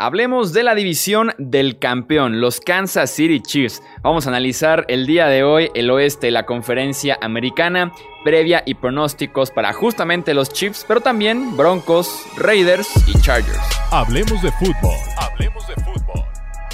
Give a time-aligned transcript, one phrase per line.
[0.00, 3.82] Hablemos de la división del campeón, los Kansas City Chiefs.
[4.00, 7.92] Vamos a analizar el día de hoy el oeste de la conferencia americana,
[8.24, 13.60] previa y pronósticos para justamente los Chiefs, pero también Broncos, Raiders y Chargers.
[13.90, 14.96] Hablemos de fútbol.
[15.18, 16.24] Hablemos de fútbol.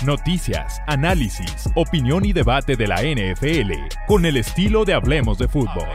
[0.04, 3.72] Noticias, análisis, opinión y debate de la NFL
[4.06, 5.88] con el estilo de Hablemos de fútbol.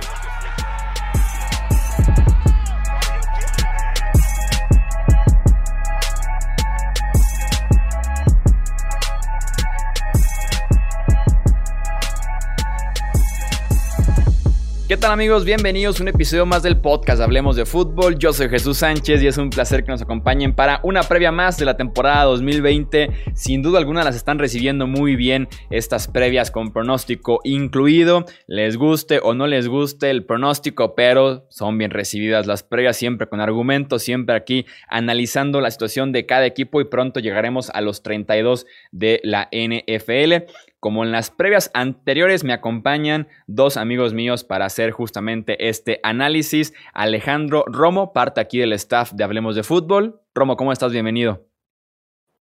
[14.92, 15.46] ¿Qué tal amigos?
[15.46, 18.20] Bienvenidos a un episodio más del podcast Hablemos de Fútbol.
[18.20, 21.58] Yo soy Jesús Sánchez y es un placer que nos acompañen para una previa más
[21.58, 23.10] de la temporada 2020.
[23.34, 28.26] Sin duda alguna las están recibiendo muy bien estas previas con pronóstico incluido.
[28.48, 33.30] Les guste o no les guste el pronóstico, pero son bien recibidas las previas siempre
[33.30, 38.04] con argumentos, siempre aquí analizando la situación de cada equipo y pronto llegaremos a los
[38.04, 40.52] 32 de la NFL.
[40.82, 46.74] Como en las previas anteriores me acompañan dos amigos míos para hacer justamente este análisis.
[46.96, 50.22] Alejandro Romo, parte aquí del staff de Hablemos de Fútbol.
[50.34, 50.92] Romo, ¿cómo estás?
[50.92, 51.46] Bienvenido.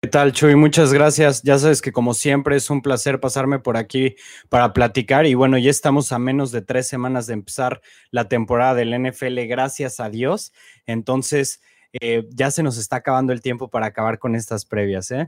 [0.03, 0.55] ¿Qué tal, Chuy?
[0.55, 1.41] Muchas gracias.
[1.41, 4.15] Ya sabes que como siempre es un placer pasarme por aquí
[4.49, 8.75] para platicar y bueno, ya estamos a menos de tres semanas de empezar la temporada
[8.75, 10.53] del NFL, gracias a Dios.
[10.85, 11.59] Entonces,
[11.99, 15.27] eh, ya se nos está acabando el tiempo para acabar con estas previas, ¿eh?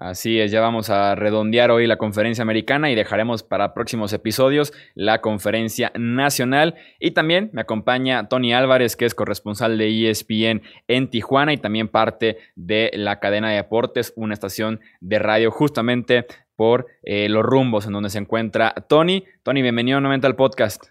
[0.00, 4.72] Así es, ya vamos a redondear hoy la conferencia americana y dejaremos para próximos episodios
[4.94, 6.76] la conferencia nacional.
[7.00, 11.88] Y también me acompaña Tony Álvarez, que es corresponsal de ESPN en Tijuana y también
[11.88, 17.84] parte de la cadena de deportes, una estación de radio justamente por eh, los rumbos
[17.86, 19.24] en donde se encuentra Tony.
[19.42, 20.84] Tony, bienvenido nuevamente al podcast.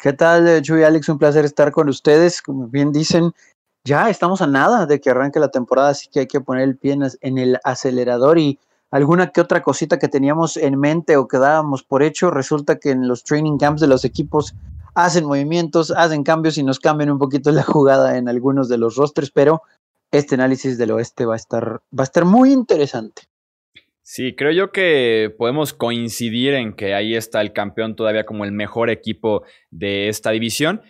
[0.00, 1.08] ¿Qué tal, Chuy Alex?
[1.08, 2.42] Un placer estar con ustedes.
[2.42, 3.32] Como bien dicen,
[3.84, 6.76] ya estamos a nada de que arranque la temporada, así que hay que poner el
[6.76, 8.58] pie en el acelerador y
[8.90, 12.90] alguna que otra cosita que teníamos en mente o que dábamos por hecho, resulta que
[12.90, 14.54] en los training camps de los equipos
[14.94, 18.96] hacen movimientos, hacen cambios y nos cambian un poquito la jugada en algunos de los
[18.96, 19.62] rosters, pero
[20.10, 23.22] este análisis del oeste va a estar, va a estar muy interesante.
[24.02, 28.52] Sí, creo yo que podemos coincidir en que ahí está el campeón todavía como el
[28.52, 30.82] mejor equipo de esta división,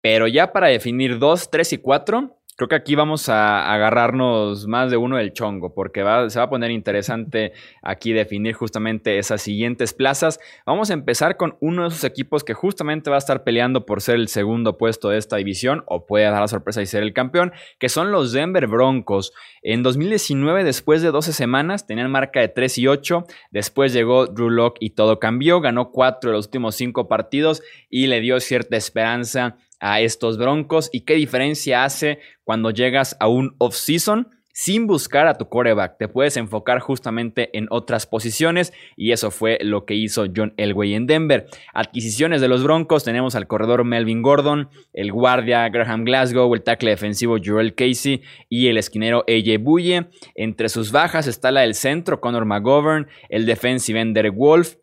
[0.00, 4.90] pero ya para definir 2, 3 y 4, Creo que aquí vamos a agarrarnos más
[4.90, 9.94] de uno del chongo, porque se va a poner interesante aquí definir justamente esas siguientes
[9.94, 10.38] plazas.
[10.66, 14.02] Vamos a empezar con uno de esos equipos que justamente va a estar peleando por
[14.02, 17.14] ser el segundo puesto de esta división, o puede dar la sorpresa y ser el
[17.14, 19.32] campeón, que son los Denver Broncos.
[19.62, 23.24] En 2019, después de 12 semanas, tenían marca de 3 y 8.
[23.52, 25.62] Después llegó Drew Locke y todo cambió.
[25.62, 30.90] Ganó 4 de los últimos 5 partidos y le dio cierta esperanza a estos Broncos
[30.92, 35.96] y qué diferencia hace cuando llegas a un off-season sin buscar a tu coreback.
[35.96, 40.94] Te puedes enfocar justamente en otras posiciones y eso fue lo que hizo John Elway
[40.94, 41.46] en Denver.
[41.72, 46.90] Adquisiciones de los Broncos, tenemos al corredor Melvin Gordon, el guardia Graham Glasgow, el tackle
[46.90, 50.08] defensivo Joel Casey y el esquinero AJ Buye.
[50.34, 54.74] Entre sus bajas está la del centro Connor McGovern, el defensive ender Wolf,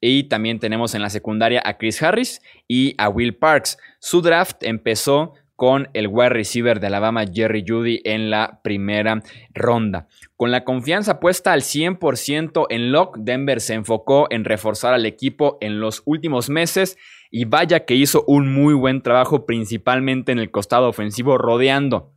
[0.00, 3.78] y también tenemos en la secundaria a Chris Harris y a Will Parks.
[3.98, 9.22] Su draft empezó con el wide receiver de Alabama Jerry Judy en la primera
[9.54, 10.06] ronda.
[10.36, 15.56] Con la confianza puesta al 100% en Locke, Denver se enfocó en reforzar al equipo
[15.62, 16.98] en los últimos meses
[17.30, 22.12] y vaya que hizo un muy buen trabajo principalmente en el costado ofensivo rodeando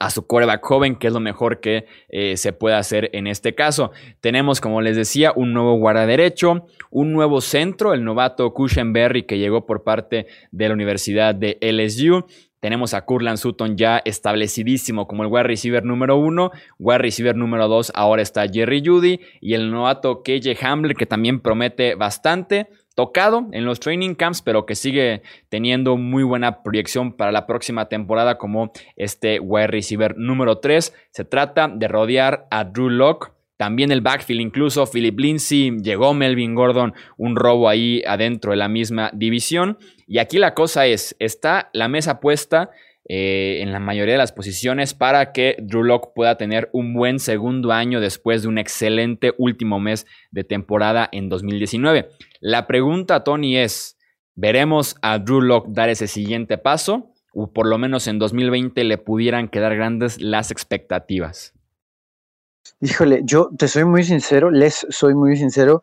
[0.00, 3.54] a su coreback joven, que es lo mejor que eh, se puede hacer en este
[3.54, 3.92] caso.
[4.20, 8.52] Tenemos, como les decía, un nuevo guarda derecho, un nuevo centro, el novato
[8.86, 12.24] Berry, que llegó por parte de la Universidad de LSU.
[12.60, 16.50] Tenemos a Curland Sutton ya establecidísimo como el wide receiver número uno.
[16.78, 19.20] Wide receiver número dos ahora está Jerry Judy.
[19.40, 22.68] Y el novato KJ Hamler que también promete bastante
[23.00, 27.88] tocado en los training camps, pero que sigue teniendo muy buena proyección para la próxima
[27.88, 30.94] temporada como este wide receiver número 3.
[31.10, 33.32] Se trata de rodear a Drew Locke.
[33.56, 38.68] También el backfield, incluso Philip Lindsay, llegó Melvin Gordon, un robo ahí adentro de la
[38.68, 39.78] misma división.
[40.06, 42.68] Y aquí la cosa es, está la mesa puesta
[43.08, 47.18] eh, en la mayoría de las posiciones para que Drew Locke pueda tener un buen
[47.18, 52.08] segundo año después de un excelente último mes de temporada en 2019.
[52.40, 53.98] La pregunta, Tony, es,
[54.34, 57.12] ¿veremos a Drew Locke dar ese siguiente paso?
[57.32, 61.54] O por lo menos en 2020 le pudieran quedar grandes las expectativas.
[62.80, 65.82] Híjole, yo te soy muy sincero, les soy muy sincero.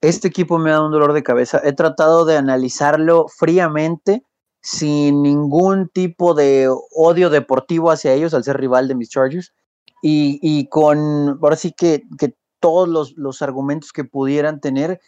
[0.00, 1.60] Este equipo me dado un dolor de cabeza.
[1.64, 4.22] He tratado de analizarlo fríamente,
[4.66, 9.54] sin ningún tipo de odio deportivo hacia ellos, al ser rival de mis Chargers.
[10.02, 15.00] y, con, ahora sí que, que todos los, los, argumentos que pudieran tener.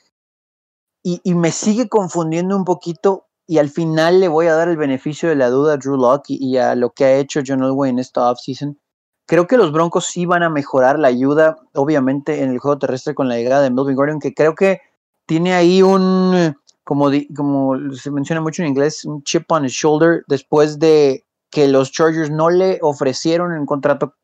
[1.02, 4.76] Y, y, me sigue confundiendo un poquito y al final le voy a dar el
[4.76, 7.90] beneficio de la duda a Drew Locke y, a lo que ha hecho John Elway
[7.90, 8.78] en esta offseason.
[9.26, 13.14] Creo que los Broncos sí van a mejorar la ayuda, obviamente, en el juego terrestre
[13.14, 14.80] con la llegada de Melvin Gordon, que creo que
[15.26, 16.56] tiene ahí un,
[16.88, 21.68] como, como se menciona mucho en inglés, un chip on his shoulder después de que
[21.68, 24.14] los Chargers no le ofrecieron un contrato,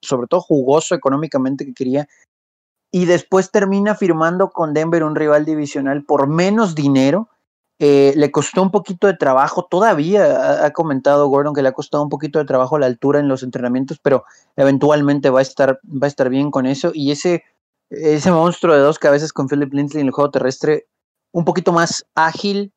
[0.00, 2.06] sobre todo jugoso económicamente que quería,
[2.92, 7.28] y después termina firmando con Denver un rival divisional por menos dinero.
[7.80, 12.04] Eh, le costó un poquito de trabajo, todavía ha, comentado Gordon que le ha costado
[12.04, 14.22] un poquito de trabajo la altura en los entrenamientos, pero
[14.54, 16.92] eventualmente va a estar, va a estar bien con eso.
[16.94, 17.42] Y ese,
[17.90, 20.86] ese monstruo de dos cabezas con Philip Lindsay en el juego terrestre
[21.32, 22.72] un poquito más ágil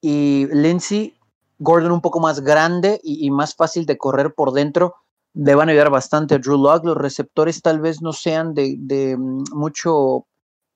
[0.00, 1.16] y Lindsay,
[1.58, 4.94] Gordon un poco más grande y, más fácil de correr por dentro,
[5.32, 6.84] le van a ayudar bastante a Drew Locke.
[6.84, 10.26] Los receptores tal vez no sean de, mm, mucho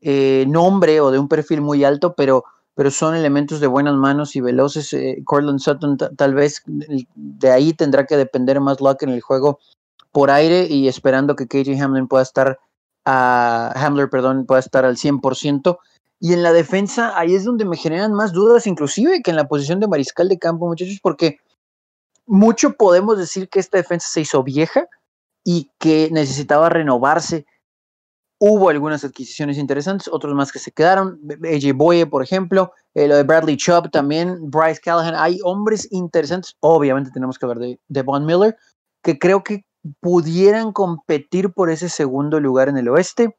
[0.00, 2.44] eh, nombre o de un perfil muy alto, pero,
[2.74, 4.92] pero son elementos de buenas manos y veloces.
[4.94, 9.58] Eh, Cortland Sutton tal vez de ahí tendrá que depender más Locke en el juego
[10.12, 12.58] por aire y esperando que KJ Hamlin pueda estar
[13.04, 15.78] a Hamler, perdón, pueda estar al 100%.
[16.20, 19.46] Y en la defensa, ahí es donde me generan más dudas, inclusive que en la
[19.46, 21.38] posición de mariscal de campo, muchachos, porque
[22.26, 24.86] mucho podemos decir que esta defensa se hizo vieja
[25.44, 27.46] y que necesitaba renovarse.
[28.40, 31.20] Hubo algunas adquisiciones interesantes, otros más que se quedaron.
[31.44, 35.14] AJ Boye, por ejemplo, eh, lo de Bradley Chubb también, Bryce Callahan.
[35.16, 36.54] Hay hombres interesantes.
[36.60, 38.56] Obviamente tenemos que hablar de, de Von Miller,
[39.02, 39.64] que creo que
[40.00, 43.36] pudieran competir por ese segundo lugar en el oeste.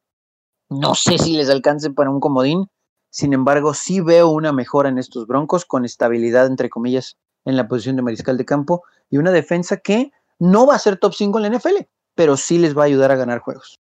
[0.70, 2.68] No sé si les alcance para un comodín.
[3.10, 7.68] Sin embargo, sí veo una mejora en estos Broncos con estabilidad, entre comillas, en la
[7.68, 11.40] posición de mariscal de campo y una defensa que no va a ser top 5
[11.40, 13.80] en la NFL, pero sí les va a ayudar a ganar juegos.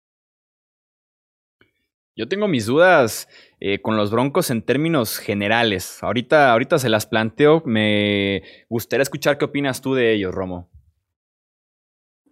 [2.14, 3.28] Yo tengo mis dudas
[3.60, 6.02] eh, con los Broncos en términos generales.
[6.02, 7.62] Ahorita, ahorita se las planteo.
[7.66, 10.70] Me gustaría escuchar qué opinas tú de ellos, Romo.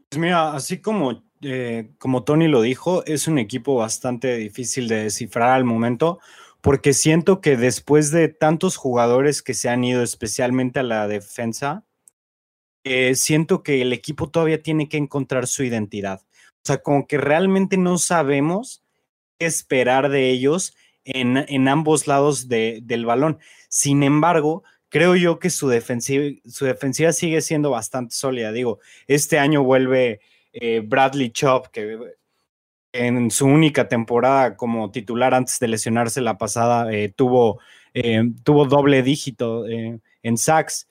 [0.09, 5.05] Pues mira, así como eh, como Tony lo dijo, es un equipo bastante difícil de
[5.05, 6.21] descifrar al momento,
[6.61, 11.85] porque siento que después de tantos jugadores que se han ido especialmente a la defensa,
[12.85, 16.23] eh, siento que el equipo todavía tiene que encontrar su identidad.
[16.23, 18.83] O sea, como que realmente no sabemos
[19.39, 23.39] qué esperar de ellos en, en ambos lados del balón.
[23.69, 28.53] Sin embargo, creo yo que su defensiva, su defensiva sigue siendo bastante sólida.
[28.53, 30.21] Digo, este año vuelve
[30.55, 31.99] eh, Bradley Chop, que
[32.93, 37.61] en su única temporada como titular antes de lesionarse la pasada eh, tuvo,
[37.93, 40.89] eh, tuvo doble dígito en sacks.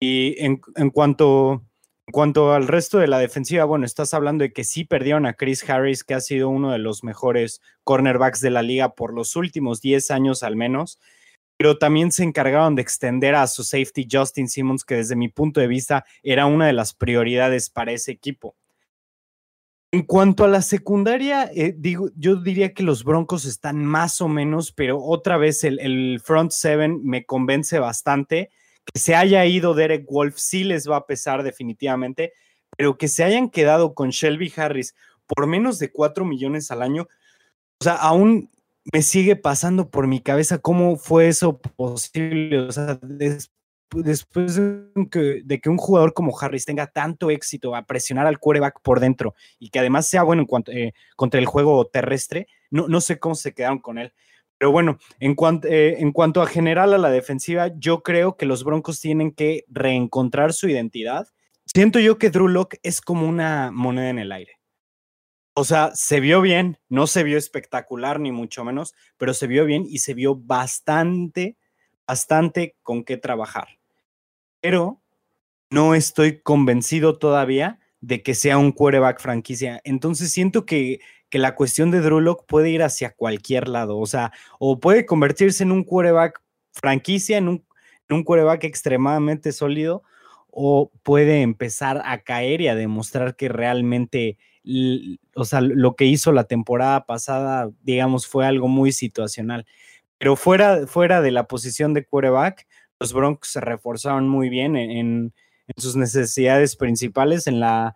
[0.00, 0.58] Y en,
[0.90, 1.64] cuanto,
[2.06, 5.34] en cuanto al resto de la defensiva, bueno, estás hablando de que sí perdieron a
[5.34, 9.36] Chris Harris, que ha sido uno de los mejores cornerbacks de la liga por los
[9.36, 10.98] últimos 10 años al menos
[11.56, 15.60] pero también se encargaron de extender a su safety Justin Simmons, que desde mi punto
[15.60, 18.56] de vista era una de las prioridades para ese equipo.
[19.92, 24.28] En cuanto a la secundaria, eh, digo, yo diría que los Broncos están más o
[24.28, 28.50] menos, pero otra vez el, front seven me convence bastante.
[28.84, 32.32] Que se haya ido Derek Wolf sí les va a pesar definitivamente,
[32.76, 34.94] pero que se hayan quedado con Shelby Harris
[35.26, 37.08] por menos de 4 millones al año,
[37.80, 38.50] o sea, aún
[38.92, 42.58] me sigue pasando por mi cabeza cómo fue eso posible.
[42.60, 43.50] O sea, después
[43.92, 49.34] de que, un jugador como Harris tenga tanto éxito a presionar al quarterback por dentro
[49.58, 53.18] y que además sea bueno en cuanto, eh, contra el juego terrestre, no, no sé
[53.18, 54.12] cómo se quedaron con él.
[54.58, 58.46] Pero bueno, en, cuanto, eh, en cuanto a general a la defensiva, yo creo que
[58.46, 61.28] los Broncos tienen que reencontrar su identidad.
[61.66, 64.52] Siento yo que Drew Locke es como una moneda en el aire.
[65.54, 69.64] O sea, se vio bien, no se vio espectacular ni mucho menos, pero se vio
[69.64, 71.56] bien y se vio bastante,
[72.06, 73.68] bastante con qué trabajar
[74.66, 75.00] pero
[75.70, 79.80] no estoy convencido todavía de que sea un quarterback franquicia.
[79.84, 80.98] Entonces siento que,
[81.28, 85.62] que la cuestión de Drew puede ir hacia cualquier lado, o sea, o puede convertirse
[85.62, 87.64] en un quarterback franquicia, en un,
[88.10, 90.02] un quarterback extremadamente sólido,
[90.50, 94.38] o puede empezar a caer y a demostrar que realmente,
[95.36, 99.64] o sea, lo que hizo la temporada pasada, digamos, fue algo muy situacional.
[100.18, 102.66] Pero fuera, fuera de la posición de quarterback,
[102.98, 105.32] los Broncos se reforzaron muy bien en,
[105.76, 107.94] sus necesidades principales en la,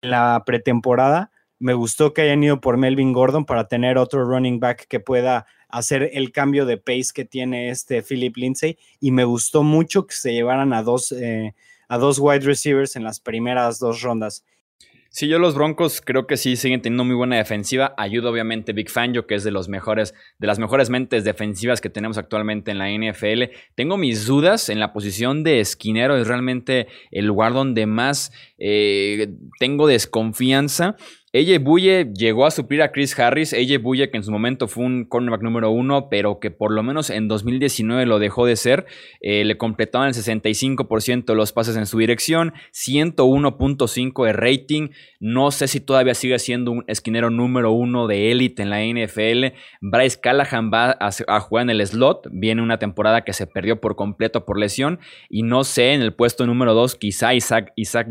[0.00, 1.32] la, pretemporada.
[1.58, 5.46] Me gustó que hayan ido por Melvin Gordon para tener otro running back que pueda
[5.68, 10.14] hacer el cambio de pace que tiene este Philip Lindsay y me gustó mucho que
[10.14, 11.54] se llevaran a dos, eh,
[11.88, 14.44] a dos wide receivers en las primeras dos rondas.
[15.12, 17.94] Sí, yo los Broncos creo que sí siguen teniendo muy buena defensiva.
[17.98, 21.90] Ayuda obviamente Big Fangio, que es de los mejores, de las mejores mentes defensivas que
[21.90, 23.52] tenemos actualmente en la NFL.
[23.74, 29.34] Tengo mis dudas en la posición de esquinero, es realmente el lugar donde más eh,
[29.58, 30.96] tengo desconfianza.
[31.32, 33.54] AJ Buye llegó a suplir a Chris Harris.
[33.54, 36.82] AJ Buye, que en su momento fue un cornerback número uno, pero que por lo
[36.82, 38.86] menos en 2019 lo dejó de ser.
[39.20, 44.88] Eh, le completaban el 65% de los pases en su dirección, 101.5 de rating.
[45.20, 49.54] No sé si todavía sigue siendo un esquinero número uno de élite en la NFL.
[49.80, 52.26] Bryce Callahan va a, jugar en el slot.
[52.32, 54.98] Viene una temporada que se perdió por completo por lesión.
[55.28, 58.08] Y no sé, en el puesto número dos, quizá Isaac, Isaac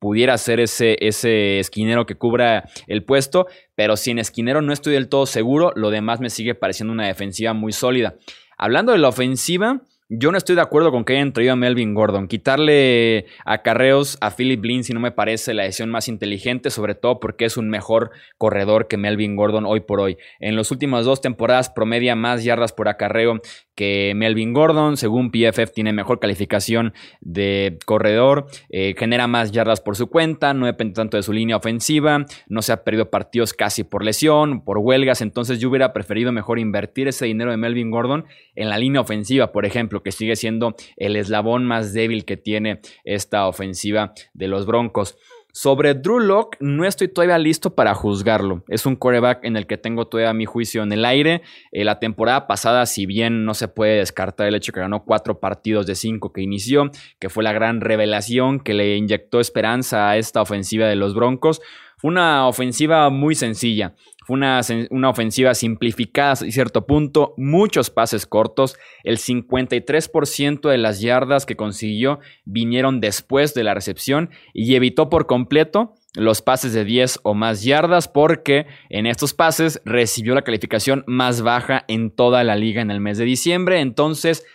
[0.00, 4.94] pudiera ser ese, ese esquinero que cubra el puesto, pero si en esquinero no estoy
[4.94, 8.16] del todo seguro, lo demás me sigue pareciendo una defensiva muy sólida.
[8.58, 11.94] Hablando de la ofensiva, yo no estoy de acuerdo con que hayan traído a Melvin
[11.94, 12.26] Gordon.
[12.26, 17.44] Quitarle acarreos a Philip Lindsay no me parece la decisión más inteligente, sobre todo porque
[17.44, 20.18] es un mejor corredor que Melvin Gordon hoy por hoy.
[20.40, 23.40] En las últimas dos temporadas promedia más yardas por acarreo
[23.76, 24.96] que Melvin Gordon.
[24.96, 30.66] Según PFF tiene mejor calificación de corredor, eh, genera más yardas por su cuenta, no
[30.66, 34.78] depende tanto de su línea ofensiva, no se ha perdido partidos casi por lesión, por
[34.78, 35.22] huelgas.
[35.22, 38.24] Entonces yo hubiera preferido mejor invertir ese dinero de Melvin Gordon
[38.56, 42.80] en la línea ofensiva, por ejemplo que sigue siendo el eslabón más débil que tiene
[43.04, 45.16] esta ofensiva de los Broncos.
[45.52, 48.62] Sobre Drew Locke, no estoy todavía listo para juzgarlo.
[48.68, 51.42] Es un quarterback en el que tengo todavía mi juicio en el aire.
[51.72, 55.40] Eh, la temporada pasada, si bien no se puede descartar el hecho que ganó cuatro
[55.40, 60.18] partidos de cinco que inició, que fue la gran revelación que le inyectó esperanza a
[60.18, 61.60] esta ofensiva de los Broncos,
[62.00, 63.94] fue una ofensiva muy sencilla.
[64.26, 68.78] Fue una, una, ofensiva simplificada a cierto punto, muchos pases cortos.
[69.04, 75.26] El 53% de las yardas que consiguió vinieron después de la recepción y evitó por
[75.26, 81.04] completo los pases de 10 o más yardas porque en estos pases recibió la calificación
[81.06, 83.80] más baja en toda la liga en el mes de diciembre.
[83.80, 84.46] Entonces,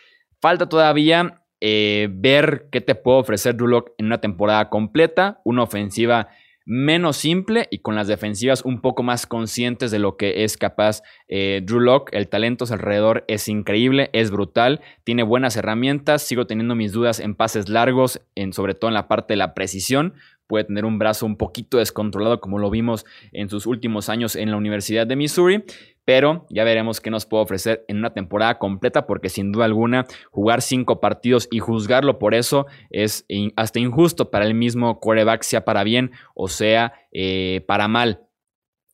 [0.41, 6.29] falta todavía eh, ver qué te puede ofrecer Drew en una temporada completa, una ofensiva
[6.65, 11.03] menos simple y con las defensivas un poco más conscientes de lo que es capaz
[11.27, 12.09] eh, Drew Locke.
[12.13, 16.23] El talento alrededor es increíble, es brutal, tiene buenas herramientas.
[16.23, 19.53] Sigo teniendo mis dudas en pases largos, en, sobre todo en la parte de la
[19.53, 20.15] precisión.
[20.47, 24.51] Puede tener un brazo un poquito descontrolado, como lo vimos en sus últimos años en
[24.51, 25.63] la Universidad de Missouri
[26.05, 30.05] pero ya veremos qué nos puede ofrecer en una temporada completa, porque sin duda alguna
[30.31, 35.65] jugar cinco partidos y juzgarlo por eso es hasta injusto para el mismo quarterback, sea
[35.65, 38.21] para bien o sea eh, para mal.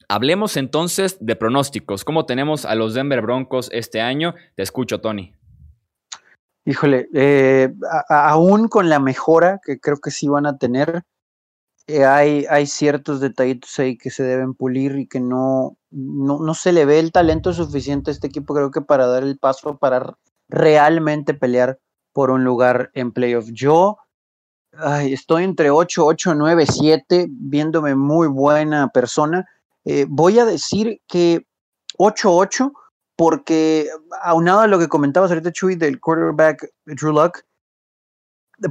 [0.07, 2.03] Hablemos entonces de pronósticos.
[2.03, 4.35] ¿Cómo tenemos a los Denver Broncos este año?
[4.55, 5.33] Te escucho, Tony.
[6.65, 7.73] Híjole, eh,
[8.09, 11.03] aún con la mejora que creo que sí van a tener,
[11.93, 16.85] eh, hay, ciertos detallitos ahí que se deben pulir y que no, no, se le
[16.85, 20.15] ve el talento suficiente a este equipo, creo que para dar el paso para
[20.47, 21.79] realmente pelear
[22.13, 23.49] por un lugar en playoff.
[23.51, 23.97] Yo
[25.03, 29.45] estoy entre 8, 8, 9, 7, viéndome muy buena persona.
[29.83, 31.45] Eh, voy a decir que
[31.97, 32.71] 8, 8,
[33.17, 33.89] porque
[34.23, 37.39] aunado a lo que comentabas ahorita, Chuy, del quarterback Drew Luck,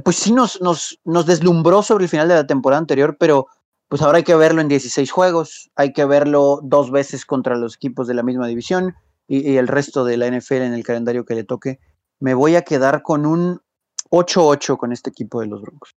[0.03, 3.47] pues sí nos, nos, nos deslumbró sobre el final de la temporada anterior, pero
[3.91, 7.75] pues ahora hay que verlo en 16 juegos, hay que verlo dos veces contra los
[7.75, 8.95] equipos de la misma división
[9.27, 11.79] y, el resto de la NFL en el calendario que le toque.
[12.19, 13.59] Me voy a quedar con un
[14.09, 15.93] 8-8 con este equipo de los Broncos.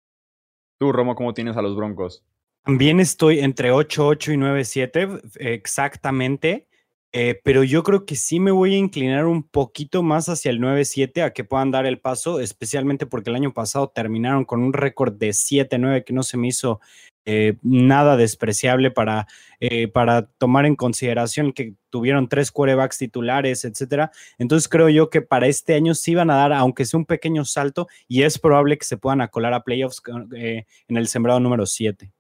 [0.80, 2.24] Tú, Romo, ¿cómo tienes a los Broncos?
[2.64, 6.68] También estoy entre 8-8 y 9-7, exactamente.
[7.16, 10.60] Eh, pero yo creo que sí me voy a inclinar un poquito más hacia el
[10.60, 14.74] 9-7 a que puedan dar el paso, especialmente porque el año pasado terminaron con un
[14.74, 16.80] récord de 7-9 que no se me hizo
[17.26, 19.28] eh, nada despreciable para,
[19.60, 24.12] eh, para tomar en consideración que tuvieron tres quarterbacks titulares, etcétera.
[24.40, 27.46] Entonces creo yo que para este año sí van a dar, aunque sea un pequeño
[27.46, 30.02] salto, y es probable que se puedan acolar a playoffs
[30.34, 32.12] en el sembrado número 7.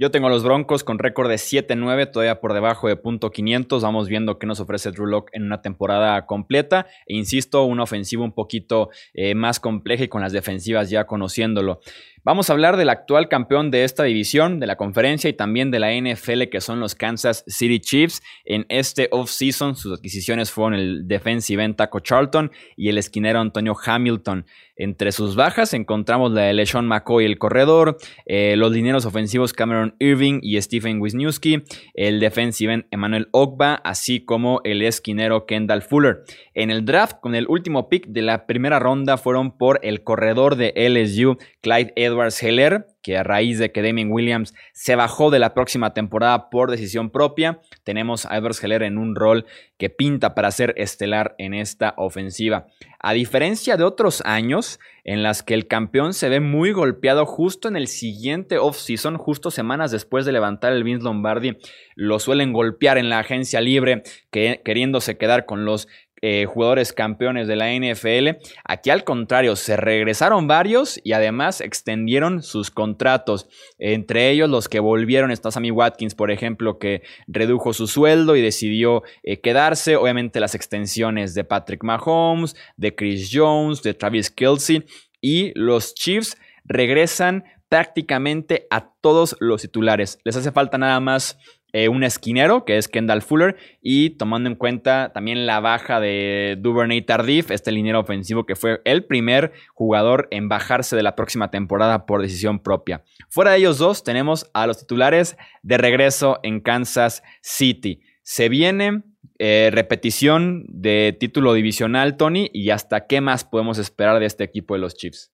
[0.00, 3.82] Yo tengo los Broncos con récord de 7-9, todavía por debajo de punto 500.
[3.82, 6.86] Vamos viendo qué nos ofrece Drew Locke en una temporada completa.
[7.06, 11.80] E insisto, una ofensiva un poquito eh, más compleja y con las defensivas ya conociéndolo.
[12.24, 15.78] Vamos a hablar del actual campeón de esta división, de la conferencia y también de
[15.78, 18.22] la NFL, que son los Kansas City Chiefs.
[18.44, 23.76] En este offseason, sus adquisiciones fueron el defensive end Taco Charlton y el esquinero Antonio
[23.82, 24.46] Hamilton.
[24.80, 29.96] Entre sus bajas encontramos la de LeSean McCoy, el corredor, eh, los lineros ofensivos Cameron
[29.98, 36.22] Irving y Stephen Wisniewski, el defensive end Emmanuel Ogba, así como el esquinero Kendall Fuller.
[36.54, 40.54] En el draft, con el último pick de la primera ronda, fueron por el corredor
[40.54, 45.38] de LSU, Clyde Edwards Heller, que a raíz de que Damien Williams se bajó de
[45.38, 49.46] la próxima temporada por decisión propia, tenemos a Edwards Heller en un rol
[49.78, 52.66] que pinta para ser estelar en esta ofensiva.
[53.00, 57.68] A diferencia de otros años en las que el campeón se ve muy golpeado justo
[57.68, 61.56] en el siguiente offseason, justo semanas después de levantar el Vince Lombardi,
[61.94, 65.88] lo suelen golpear en la agencia libre, que, queriéndose quedar con los
[66.22, 68.40] eh, jugadores campeones de la NFL.
[68.64, 73.48] Aquí al contrario, se regresaron varios y además extendieron sus contratos.
[73.78, 78.42] Entre ellos los que volvieron está Sammy Watkins, por ejemplo, que redujo su sueldo y
[78.42, 79.96] decidió eh, quedarse.
[79.96, 84.84] Obviamente las extensiones de Patrick Mahomes, de Chris Jones, de Travis Kelsey
[85.20, 90.18] y los Chiefs regresan prácticamente a todos los titulares.
[90.24, 91.38] Les hace falta nada más
[91.72, 96.56] eh, un esquinero, que es Kendall Fuller, y tomando en cuenta también la baja de
[96.58, 101.50] Duvernay Tardif, este liniero ofensivo que fue el primer jugador en bajarse de la próxima
[101.50, 103.04] temporada por decisión propia.
[103.28, 108.00] Fuera de ellos dos, tenemos a los titulares de regreso en Kansas City.
[108.22, 109.02] Se viene
[109.38, 114.72] eh, repetición de título divisional, Tony, y hasta qué más podemos esperar de este equipo
[114.72, 115.32] de los Chiefs.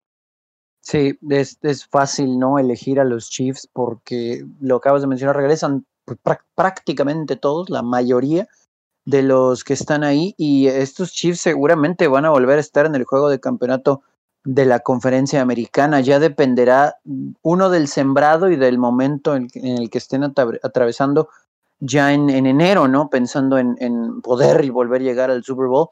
[0.81, 5.87] Sí, es, es, fácil no elegir a los Chiefs porque lo acabas de mencionar, regresan
[6.55, 8.49] prácticamente todos, la mayoría
[9.05, 12.95] de los que están ahí y estos Chiefs seguramente van a volver a estar en
[12.95, 14.03] el juego de campeonato
[14.45, 16.01] de la conferencia americana.
[16.01, 21.29] Ya dependerá mm, uno del sembrado y del momento en, el que estén atravesando
[21.81, 23.11] ya en, enero, ¿no?
[23.11, 25.89] Pensando en, en, poder y volver a llegar al Super Bowl.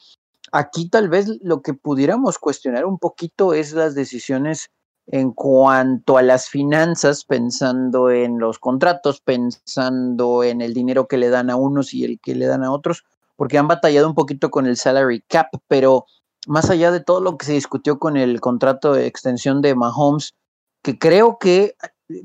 [0.52, 4.70] Aquí tal vez lo que pudiéramos cuestionar un poquito es las decisiones
[5.06, 11.28] en cuanto a las finanzas, pensando en los contratos, pensando en el dinero que le
[11.28, 13.04] dan a unos y el que le dan a otros,
[13.36, 16.06] porque han batallado un poquito con el salary cap, pero
[16.46, 20.34] más allá de todo lo que se discutió con el contrato de extensión de Mahomes,
[20.82, 21.76] que creo que
[22.08, 22.22] eh,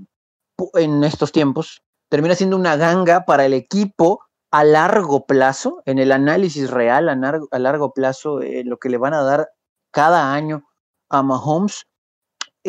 [0.76, 6.12] en estos tiempos termina siendo una ganga para el equipo a largo plazo, en el
[6.12, 9.50] análisis real a, largo, plazo, eh, lo que le van a dar
[9.92, 10.64] cada año
[11.10, 11.86] a Mahomes,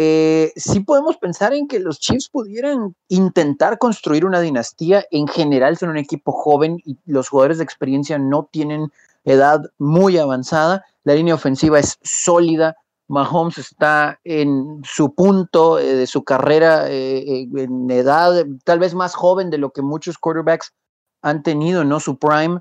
[0.00, 5.04] eh, sí podemos pensar en que los Chiefs pudieran intentar construir una dinastía.
[5.10, 8.92] En general son un equipo joven y los jugadores de experiencia no tienen
[9.24, 10.84] edad muy avanzada.
[11.02, 12.76] La línea ofensiva es sólida.
[13.08, 19.16] Mahomes está en su punto eh, de su carrera, eh, en edad tal vez más
[19.16, 20.74] joven de lo que muchos quarterbacks
[21.22, 21.98] han tenido, ¿no?
[21.98, 22.60] Su prime.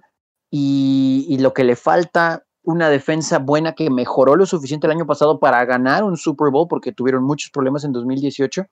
[0.50, 5.40] y lo que le falta una defensa buena que mejoró lo suficiente el año pasado
[5.40, 8.66] para ganar un Super Bowl porque tuvieron muchos problemas en 2018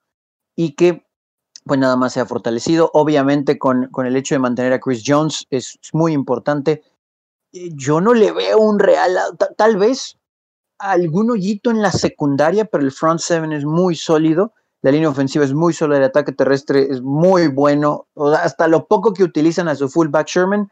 [0.57, 1.05] y que
[1.63, 2.91] pues nada más se ha fortalecido.
[2.93, 6.83] Obviamente con, con el hecho de mantener a Chris Jones es, muy importante.
[7.53, 9.17] Eh, yo no le veo un real,
[9.55, 10.17] tal vez
[10.77, 14.51] algún hoyito en la secundaria, pero el front seven es muy sólido.
[14.81, 18.07] La línea ofensiva es muy sólida, el ataque terrestre es muy bueno.
[18.37, 20.69] hasta lo poco que utilizan a su fullback Sherman,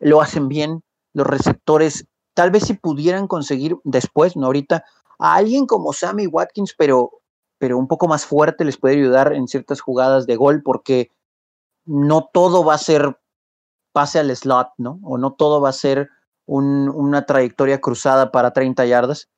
[0.00, 0.82] lo hacen bien.
[1.12, 4.84] Los receptores Tal vez si pudieran conseguir después, no ahorita,
[5.18, 7.10] a alguien como Sammy Watkins, pero,
[7.58, 11.10] pero un poco más fuerte les puede ayudar en ciertas jugadas de gol, porque
[11.84, 13.18] no todo va a ser
[13.92, 14.98] pase al slot, ¿no?
[15.02, 16.10] O no todo va a ser
[16.46, 19.30] una trayectoria cruzada para 30 yardas,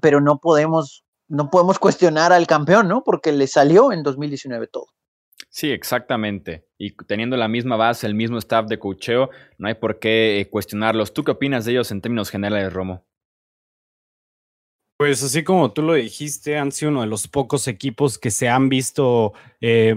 [0.00, 3.02] pero no podemos, no podemos cuestionar al campeón, ¿no?
[3.02, 4.86] Porque le salió en 2019 todo.
[5.48, 6.66] Sí, exactamente.
[6.78, 10.48] Y teniendo la misma base, el mismo staff de cocheo, no hay por qué eh,
[10.48, 11.12] cuestionarlos.
[11.12, 13.04] ¿Tú qué opinas de ellos en términos generales, Romo?
[14.98, 18.50] Pues así como tú lo dijiste, han sido uno de los pocos equipos que se
[18.50, 19.94] han visto eh,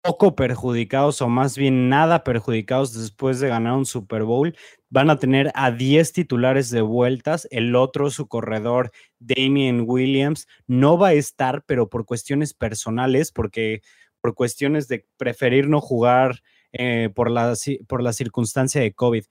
[0.00, 4.56] poco perjudicados o más bien nada perjudicados después de ganar un Super Bowl.
[4.90, 7.48] Van a tener a 10 titulares de vueltas.
[7.50, 13.82] El otro, su corredor, Damien Williams, no va a estar, pero por cuestiones personales, porque
[14.28, 17.54] por cuestiones de preferir no jugar eh, por, la,
[17.86, 19.24] por la circunstancia de COVID.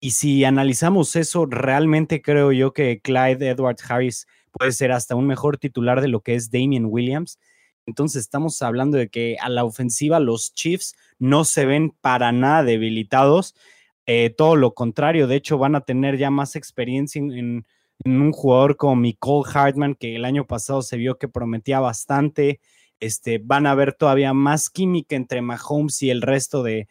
[0.00, 5.26] Y si analizamos eso, realmente creo yo que Clyde Edward Harris puede ser hasta un
[5.26, 7.38] mejor titular de lo que es Damien Williams.
[7.84, 12.64] Entonces estamos hablando de que a la ofensiva los Chiefs no se ven para nada
[12.64, 13.54] debilitados.
[14.06, 17.66] Eh, todo lo contrario, de hecho van a tener ya más experiencia en,
[18.04, 22.60] en un jugador como Nicole Hartman, que el año pasado se vio que prometía bastante
[23.00, 26.88] este, van a ver todavía más química entre Mahomes y el resto de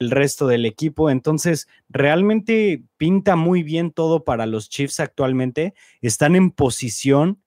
[0.00, 1.10] el resto del equipo.
[1.10, 5.74] Entonces, realmente pinta muy bien todo para los Chiefs actualmente.
[6.00, 7.42] Están en posición,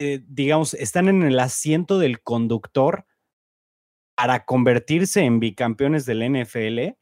[0.00, 3.06] eh, digamos, están en el asiento del conductor
[4.16, 6.96] para convertirse en bicampeones del NFL.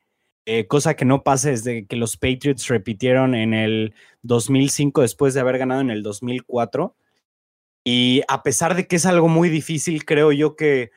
[0.45, 5.41] Eh, cosa que no pasa desde que los Patriots repitieron en el 2005 después de
[5.41, 6.95] haber ganado en el 2004
[7.90, 10.90] Y a pesar de que es algo muy difícil, creo yo que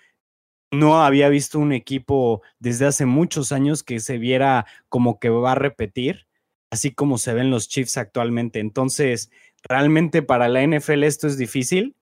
[0.73, 5.53] no había visto un equipo desde hace muchos años que se viera como que va
[5.53, 6.27] a repetir,
[6.69, 8.59] así como se ven los Chiefs actualmente.
[8.59, 9.31] Entonces,
[9.63, 11.95] realmente para la NFL esto es difícil.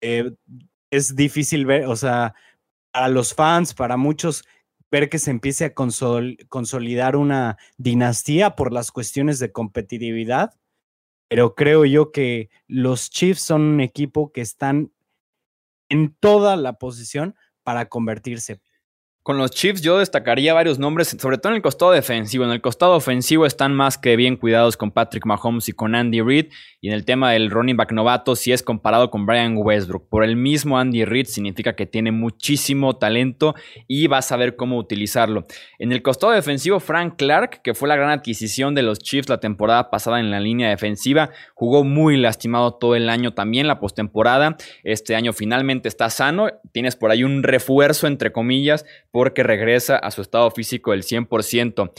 [0.00, 0.30] Eh,
[0.92, 2.36] es difícil ver, o sea,
[2.92, 4.44] para los fans, para muchos,
[4.92, 10.54] ver que se empiece a consolidar una dinastía por las cuestiones de competitividad.
[11.32, 14.92] Pero creo yo que los Chiefs son un equipo que están
[15.88, 18.60] en toda la posición para convertirse.
[19.24, 22.44] Con los Chiefs yo destacaría varios nombres, sobre todo en el costado defensivo.
[22.44, 26.20] En el costado ofensivo están más que bien cuidados con Patrick Mahomes y con Andy
[26.22, 26.46] Reid.
[26.80, 30.08] Y en el tema del running back novato, si es comparado con Brian Westbrook.
[30.08, 33.54] Por el mismo Andy Reid significa que tiene muchísimo talento
[33.86, 35.46] y va a saber cómo utilizarlo.
[35.78, 39.38] En el costado defensivo, Frank Clark, que fue la gran adquisición de los Chiefs la
[39.38, 44.56] temporada pasada en la línea defensiva, jugó muy lastimado todo el año también, la postemporada.
[44.82, 46.48] Este año finalmente está sano.
[46.72, 51.92] Tienes por ahí un refuerzo, entre comillas porque regresa a su estado físico del 100%.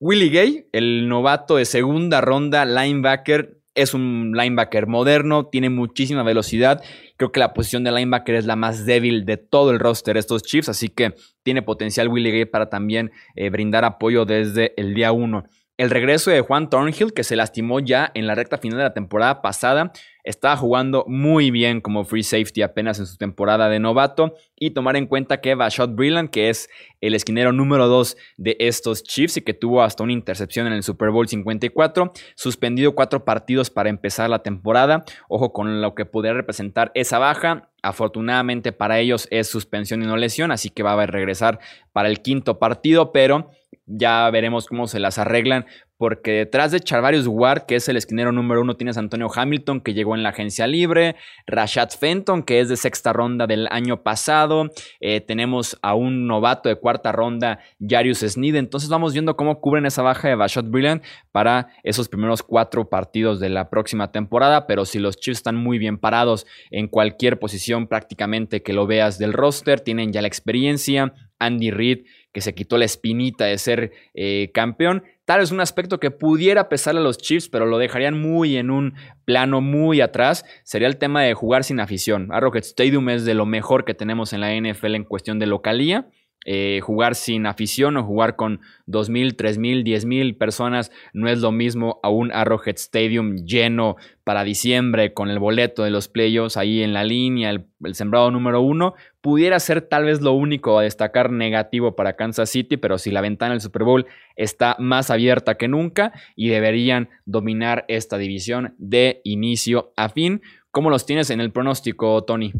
[0.00, 6.82] Willie Gay, el novato de segunda ronda linebacker, es un linebacker moderno, tiene muchísima velocidad.
[7.16, 10.20] Creo que la posición de linebacker es la más débil de todo el roster de
[10.20, 14.94] estos Chiefs, así que tiene potencial Willie Gay para también eh, brindar apoyo desde el
[14.94, 15.44] día 1.
[15.76, 18.94] El regreso de Juan Thornhill, que se lastimó ya en la recta final de la
[18.94, 24.34] temporada pasada, estaba jugando muy bien como free safety apenas en su temporada de novato.
[24.56, 29.02] Y tomar en cuenta que Bashot Brilland, que es el esquinero número 2 de estos
[29.02, 33.68] Chiefs y que tuvo hasta una intercepción en el Super Bowl 54, suspendido cuatro partidos
[33.68, 35.04] para empezar la temporada.
[35.28, 37.68] Ojo con lo que podría representar esa baja.
[37.82, 41.58] Afortunadamente para ellos es suspensión y no lesión, así que va a regresar
[41.92, 43.50] para el quinto partido, pero
[43.86, 45.66] ya veremos cómo se las arreglan,
[45.96, 49.80] porque detrás de Charvarius Ward, que es el esquinero número uno, tienes a Antonio Hamilton,
[49.80, 51.16] que llegó en la agencia libre,
[51.46, 54.70] Rashad Fenton, que es de sexta ronda del año pasado,
[55.00, 59.86] eh, tenemos a un novato de cuarta ronda, Jarius Sneed, entonces vamos viendo cómo cubren
[59.86, 64.84] esa baja de Bashot Brilliant para esos primeros cuatro partidos de la próxima temporada, pero
[64.84, 69.32] si los Chiefs están muy bien parados en cualquier posición prácticamente que lo veas del
[69.32, 74.50] roster, tienen ya la experiencia, Andy Reid que se quitó la espinita de ser eh,
[74.52, 75.04] campeón.
[75.24, 78.70] Tal vez un aspecto que pudiera pesar a los Chiefs, pero lo dejarían muy en
[78.70, 78.94] un
[79.24, 82.28] plano muy atrás, sería el tema de jugar sin afición.
[82.32, 86.08] Arrowhead Stadium es de lo mejor que tenemos en la NFL en cuestión de localía.
[86.46, 92.00] Eh, jugar sin afición o jugar con 2.000, 3.000, 10.000 personas no es lo mismo
[92.02, 96.92] a un Arrowhead Stadium lleno para diciembre con el boleto de los playoffs ahí en
[96.92, 98.94] la línea, el, sembrado número uno.
[99.22, 103.22] Pudiera ser tal vez lo único a destacar negativo para Kansas City, pero si la
[103.22, 109.22] ventana del Super Bowl está más abierta que nunca y deberían dominar esta división de
[109.24, 110.42] inicio a fin.
[110.70, 112.52] ¿Cómo los tienes en el pronóstico, Tony?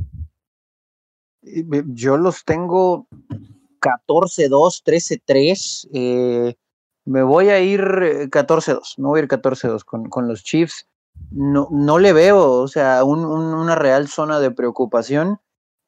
[1.42, 3.08] Yo los tengo
[3.84, 5.88] 14-2, 13-3.
[5.92, 6.54] Eh,
[7.04, 7.80] me voy a ir
[8.30, 10.88] 14-2, eh, me voy a ir 14-2 con, con, los Chiefs.
[11.30, 15.38] No, no le veo, o sea, una real zona de preocupación.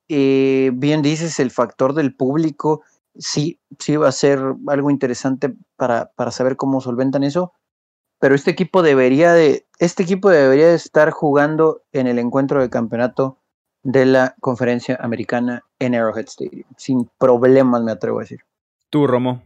[0.08, 2.82] Eh, bien dices, el factor del público,
[3.16, 7.52] sí, sí va a ser algo interesante para, para saber cómo solventan eso.
[8.20, 12.70] Pero este equipo debería de, este equipo debería de estar jugando en el encuentro de
[12.70, 13.38] campeonato
[13.86, 16.64] de la conferencia americana en Arrowhead Stadium.
[16.76, 18.40] Sin problemas, me atrevo a decir.
[18.90, 19.44] Tú, Romo.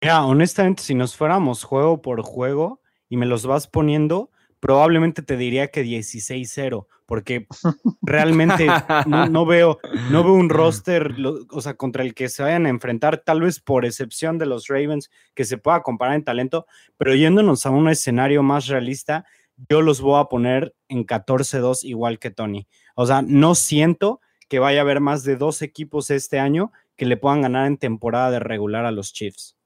[0.00, 5.36] Mira, honestamente, si nos fuéramos juego por juego y me los vas poniendo, probablemente te
[5.36, 7.48] diría que 16-0, porque
[8.02, 8.68] realmente
[9.06, 9.80] no, veo,
[10.12, 11.12] no veo un roster,
[11.50, 14.68] o sea, contra el que se vayan a enfrentar, tal vez por excepción de los
[14.68, 16.66] Ravens, que se pueda comparar en talento,
[16.98, 19.24] pero yéndonos a un escenario más realista,
[19.68, 22.68] yo los voy a poner en 14-2 igual que Tony.
[22.94, 27.06] O sea, no siento que vaya a haber más de dos equipos este año que
[27.06, 29.56] le puedan ganar en temporada de regular a los Chiefs.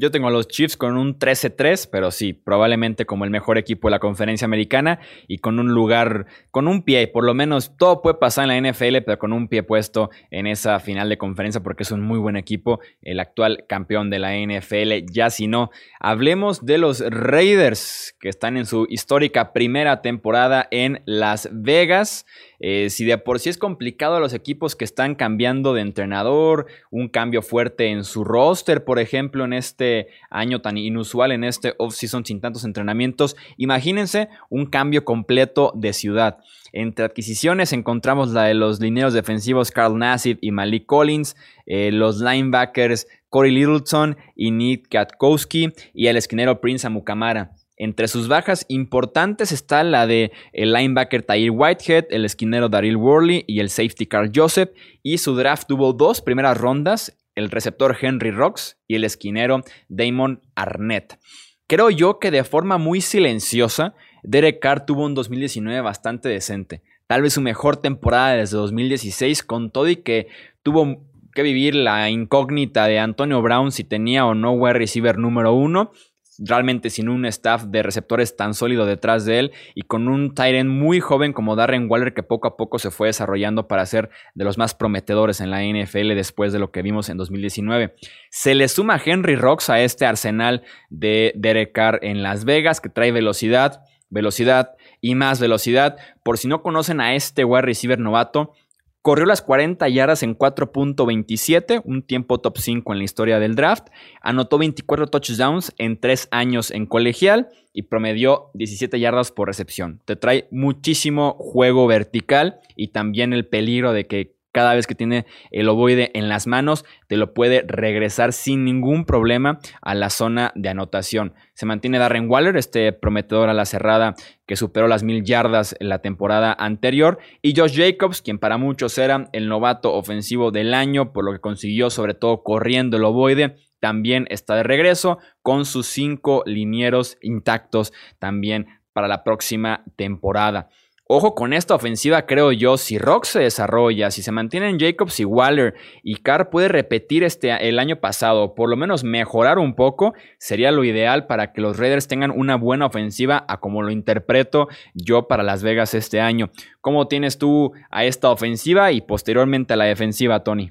[0.00, 3.88] Yo tengo a los Chiefs con un 13-3, pero sí, probablemente como el mejor equipo
[3.88, 8.00] de la conferencia americana y con un lugar, con un pie, por lo menos todo
[8.00, 11.62] puede pasar en la NFL, pero con un pie puesto en esa final de conferencia
[11.62, 15.04] porque es un muy buen equipo, el actual campeón de la NFL.
[15.12, 21.02] Ya si no, hablemos de los Raiders que están en su histórica primera temporada en
[21.04, 22.24] Las Vegas.
[22.58, 26.66] Eh, si de por sí es complicado a los equipos que están cambiando de entrenador,
[26.90, 29.89] un cambio fuerte en su roster, por ejemplo, en este
[30.30, 36.38] año tan inusual, en este off-season sin tantos entrenamientos, imagínense un cambio completo de ciudad.
[36.72, 42.20] Entre adquisiciones encontramos la de los lineos defensivos Carl Nassib y Malik Collins, eh, los
[42.20, 47.52] linebackers Corey Littleton y Nick Katkowski y el esquinero Prince Amukamara.
[47.82, 53.42] Entre sus bajas importantes está la de el linebacker Tyre Whitehead, el esquinero Daryl Worley
[53.46, 54.68] y el safety Carl Joseph.
[55.02, 60.40] Y su draft tuvo dos primeras rondas, el receptor Henry Rocks y el esquinero Damon
[60.54, 61.18] Arnett.
[61.66, 66.82] Creo yo que de forma muy silenciosa, Derek Carr tuvo un 2019 bastante decente.
[67.06, 70.28] Tal vez su mejor temporada desde 2016, con todo y que
[70.62, 75.52] tuvo que vivir la incógnita de Antonio Brown si tenía o no wide receiver número
[75.52, 75.92] uno
[76.40, 80.70] realmente sin un staff de receptores tan sólido detrás de él y con un Tyrant
[80.70, 84.44] muy joven como Darren Waller que poco a poco se fue desarrollando para ser de
[84.44, 87.94] los más prometedores en la NFL después de lo que vimos en 2019.
[88.30, 92.88] Se le suma Henry Rocks a este arsenal de Derek Carr en Las Vegas que
[92.88, 95.96] trae velocidad, velocidad y más velocidad.
[96.22, 98.54] Por si no conocen a este wide receiver novato,
[99.02, 103.88] Corrió las 40 yardas en 4.27, un tiempo top 5 en la historia del draft.
[104.20, 110.02] Anotó 24 touchdowns en 3 años en colegial y promedió 17 yardas por recepción.
[110.04, 115.26] Te trae muchísimo juego vertical y también el peligro de que cada vez que tiene
[115.50, 120.52] el ovoide en las manos, te lo puede regresar sin ningún problema a la zona
[120.54, 121.34] de anotación.
[121.54, 124.14] Se mantiene Darren Waller, este prometedor a la cerrada
[124.46, 128.98] que superó las mil yardas en la temporada anterior, y Josh Jacobs, quien para muchos
[128.98, 133.56] era el novato ofensivo del año, por lo que consiguió sobre todo corriendo el ovoide,
[133.80, 140.68] también está de regreso con sus cinco linieros intactos también para la próxima temporada.
[141.12, 145.24] Ojo con esta ofensiva, creo yo, si Rock se desarrolla, si se mantienen Jacobs y
[145.24, 150.14] Waller y Carr puede repetir este el año pasado, por lo menos mejorar un poco,
[150.38, 154.68] sería lo ideal para que los Raiders tengan una buena ofensiva a como lo interpreto
[154.94, 156.52] yo para Las Vegas este año.
[156.80, 160.70] ¿Cómo tienes tú a esta ofensiva y posteriormente a la defensiva, Tony?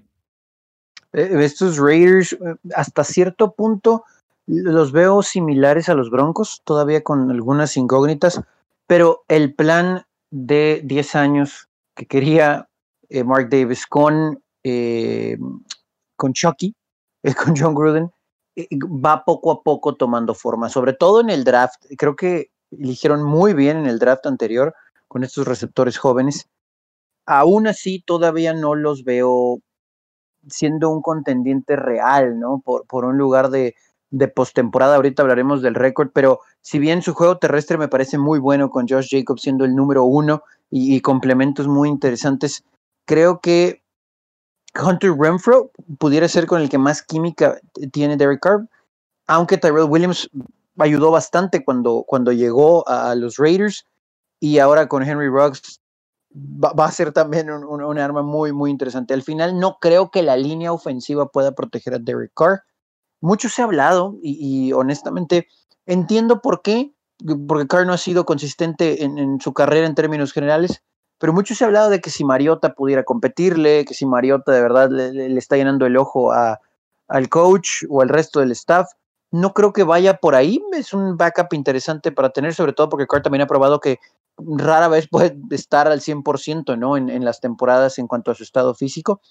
[1.11, 2.37] Eh, estos Raiders, eh,
[2.73, 4.05] hasta cierto punto,
[4.47, 8.41] los veo similares a los Broncos, todavía con algunas incógnitas,
[8.87, 12.69] pero el plan de 10 años que quería
[13.09, 15.37] eh, Mark Davis con, eh,
[16.15, 16.75] con Chucky,
[17.23, 18.11] eh, con John Gruden,
[18.57, 21.85] va poco a poco tomando forma, sobre todo en el draft.
[21.97, 24.73] Creo que eligieron muy bien en el draft anterior
[25.07, 26.47] con estos receptores jóvenes.
[27.25, 29.59] Aún así, todavía no los veo
[30.47, 32.61] siendo un contendiente real, ¿no?
[32.63, 33.75] Por, por un lugar de,
[34.11, 34.95] de postemporada.
[34.95, 38.87] Ahorita hablaremos del récord, pero si bien su juego terrestre me parece muy bueno con
[38.87, 42.63] Josh Jacobs siendo el número uno y, complementos muy interesantes,
[43.05, 43.83] creo que
[44.79, 47.59] Hunter Renfro pudiera ser con el que más química
[47.91, 48.67] tiene Derek Carr,
[49.27, 50.29] aunque Tyrell Williams
[50.77, 53.85] ayudó bastante cuando, cuando llegó a los Raiders
[54.39, 55.81] y ahora con Henry Ruggs
[56.33, 59.13] va, a ser también un, arma muy, muy interesante.
[59.13, 62.63] Al final no creo que la línea ofensiva pueda proteger a Derek Carr
[63.21, 65.47] mucho se ha hablado y, honestamente
[65.85, 66.93] entiendo por qué,
[67.47, 70.83] porque Carr no ha sido consistente en, su carrera en términos generales,
[71.17, 74.61] pero mucho se ha hablado de que si Mariota pudiera competirle, que si Mariota de
[74.61, 76.59] verdad le, está llenando el ojo a,
[77.07, 78.87] al coach o al resto del staff.
[79.31, 83.05] No creo que vaya por ahí, es un backup interesante para tener, sobre todo porque
[83.05, 83.99] Carr también ha probado que
[84.37, 86.97] rara vez puede estar al 100% ¿no?
[86.97, 89.21] en, en las temporadas en cuanto a su estado físico,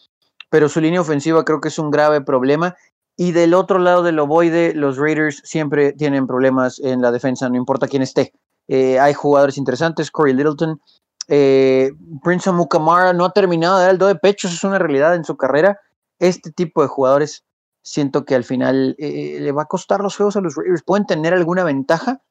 [0.51, 2.77] pero su línea ofensiva creo que es un grave problema
[3.21, 7.57] y del otro lado del ovoide, los Raiders siempre tienen problemas en la defensa, no
[7.57, 8.33] importa quién esté.
[8.69, 10.81] Eh, hay jugadores interesantes, Corey Littleton.
[11.27, 11.91] Eh,
[12.23, 15.17] Prince Mukamara no ha terminado de dar el do de pecho, eso es una realidad
[15.17, 15.81] en su carrera.
[16.21, 17.45] Este tipo de jugadores
[17.83, 20.85] siento que al final eh, le va a costar los juegos a los Raiders.
[20.85, 22.23] Pueden tener alguna ventaja,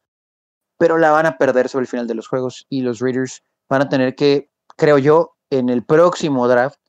[0.78, 3.82] pero la van a perder sobre el final de los juegos y los Raiders van
[3.82, 6.80] a tener que, creo yo, en el próximo draft,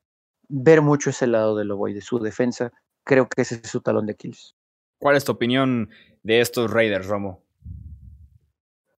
[0.49, 2.73] ver mucho ese lado del ovoide, su defensa
[3.09, 4.55] creo que ese es su talón de Aquiles.
[4.99, 5.89] ¿Cuál es tu opinión
[6.23, 7.43] de estos Raiders, Romo?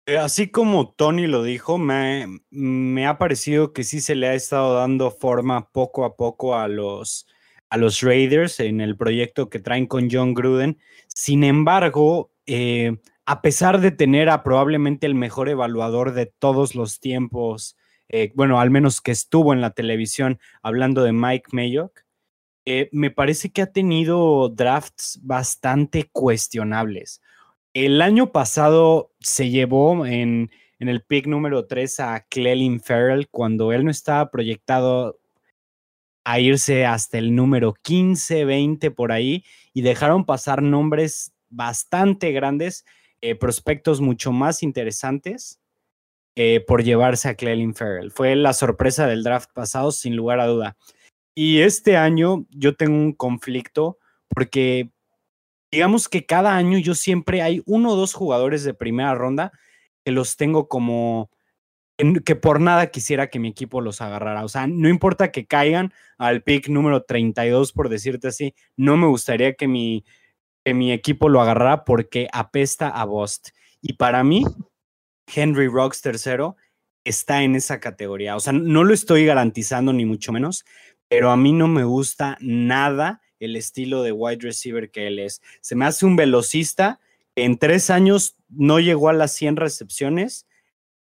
[0.06, 4.34] Eh, así como Tony lo dijo, me, me, ha parecido que sí se le ha
[4.34, 7.28] estado dando forma poco a poco a los,
[7.68, 10.78] a los Raiders en el proyecto que traen con John Gruden.
[11.06, 12.96] Sin embargo, eh,
[13.26, 17.76] a pesar de tener a probablemente el mejor evaluador de todos los tiempos,
[18.08, 22.00] eh, bueno, al menos que estuvo en la televisión hablando de Mike Mayock,
[22.66, 27.20] eh, me parece que ha tenido drafts bastante cuestionables.
[27.72, 33.84] El año pasado se llevó en, el pick número 3 a Clelin Farrell cuando él
[33.84, 35.18] no estaba proyectado
[36.24, 42.84] a irse hasta el número 15, 20 por ahí y dejaron pasar nombres bastante grandes,
[43.20, 45.60] eh, prospectos mucho más interesantes
[46.36, 48.10] eh, por llevarse a Clelin Farrell.
[48.10, 50.76] Fue la sorpresa del draft pasado, sin lugar a duda.
[51.34, 54.90] Y este año yo tengo un conflicto porque
[55.70, 59.52] digamos que cada año yo siempre hay uno o dos jugadores de primera ronda
[60.04, 61.30] que los tengo como
[62.24, 64.44] que por nada quisiera que mi equipo los agarrara.
[64.44, 69.06] O sea, no importa que caigan al pick número 32, por decirte así, no me
[69.06, 70.04] gustaría que mi,
[70.64, 73.50] que mi equipo lo agarrara porque apesta a Bost.
[73.82, 74.44] Y para mí,
[75.26, 76.56] Henry Rocks tercero
[77.04, 78.36] está en esa categoría.
[78.36, 80.64] O sea, no lo estoy garantizando ni mucho menos,
[81.10, 85.42] pero a mí no me gusta nada el estilo de wide receiver que él es.
[85.60, 87.00] Se me hace un velocista
[87.34, 90.46] que en tres años no llegó a las 100 recepciones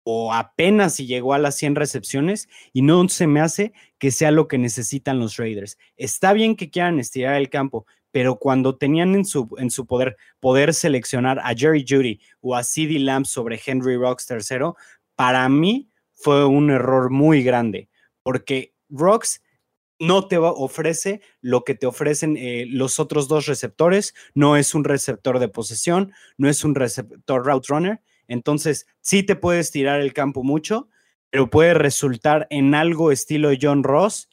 [0.04, 4.30] o apenas si llegó a las 100 recepciones y no se me hace que sea
[4.30, 5.78] lo que necesitan los Raiders.
[5.96, 10.16] Está bien que quieran estirar el campo, pero cuando tenían en su, en su poder
[10.38, 14.76] poder seleccionar a Jerry Judy o a CeeDee Lamb sobre Henry Rocks tercero,
[15.16, 17.88] para mí fue un error muy grande,
[18.22, 19.42] porque Rocks
[19.98, 24.84] no te ofrece lo que te ofrecen eh, los otros dos receptores, no es un
[24.84, 30.12] receptor de posesión, no es un receptor route runner, entonces sí te puedes tirar el
[30.12, 30.88] campo mucho,
[31.30, 34.28] pero puede resultar en algo estilo John Ross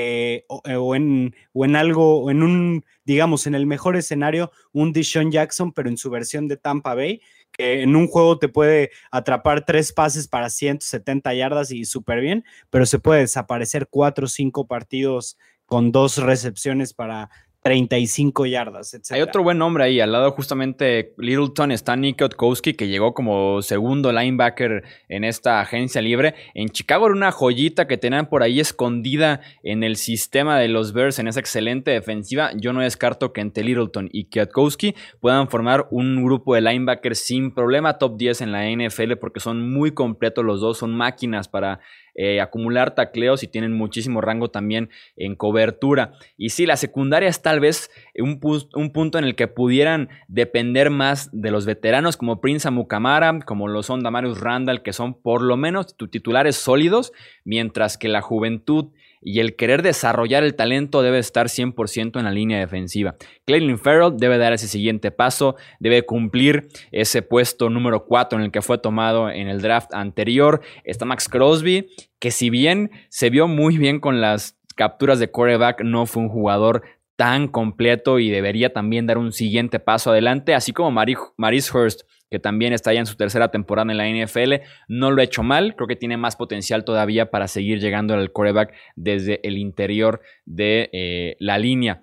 [0.00, 4.52] eh, eh, o, en, o en algo, o en un, digamos, en el mejor escenario,
[4.72, 7.20] un Deshaun Jackson, pero en su versión de Tampa Bay,
[7.52, 12.44] que en un juego te puede atrapar tres pases para 170 yardas y súper bien,
[12.70, 17.30] pero se puede desaparecer cuatro o cinco partidos con dos recepciones para
[17.68, 19.08] 35 yardas, etc.
[19.10, 23.60] Hay otro buen nombre ahí, al lado justamente Littleton está Nick Otkowski, que llegó como
[23.60, 26.34] segundo linebacker en esta agencia libre.
[26.54, 30.94] En Chicago era una joyita que tenían por ahí escondida en el sistema de los
[30.94, 32.52] Bears en esa excelente defensiva.
[32.56, 37.52] Yo no descarto que entre Littleton y Kwiatkowski puedan formar un grupo de linebackers sin
[37.52, 41.80] problema, top 10 en la NFL, porque son muy completos los dos, son máquinas para
[42.20, 46.14] eh, acumular tacleos y tienen muchísimo rango también en cobertura.
[46.36, 48.40] Y sí, la secundaria es tal vez un,
[48.74, 53.68] un punto en el que pudieran depender más de los veteranos como Prince Amukamara, como
[53.68, 57.12] lo son Damarius Randall, que son por lo menos titulares sólidos,
[57.44, 58.86] mientras que la juventud
[59.20, 63.16] y el querer desarrollar el talento debe estar 100% en la línea defensiva.
[63.46, 68.50] Clayton Farrell debe dar ese siguiente paso, debe cumplir ese puesto número 4 en el
[68.50, 70.60] que fue tomado en el draft anterior.
[70.84, 75.82] Está Max Crosby, que si bien se vio muy bien con las capturas de quarterback,
[75.82, 76.82] no fue un jugador
[77.16, 82.38] tan completo y debería también dar un siguiente paso adelante, así como Maris Hurst que
[82.38, 85.74] también está ya en su tercera temporada en la NFL, no lo ha hecho mal,
[85.76, 90.90] creo que tiene más potencial todavía para seguir llegando al coreback desde el interior de
[90.92, 92.02] eh, la línea.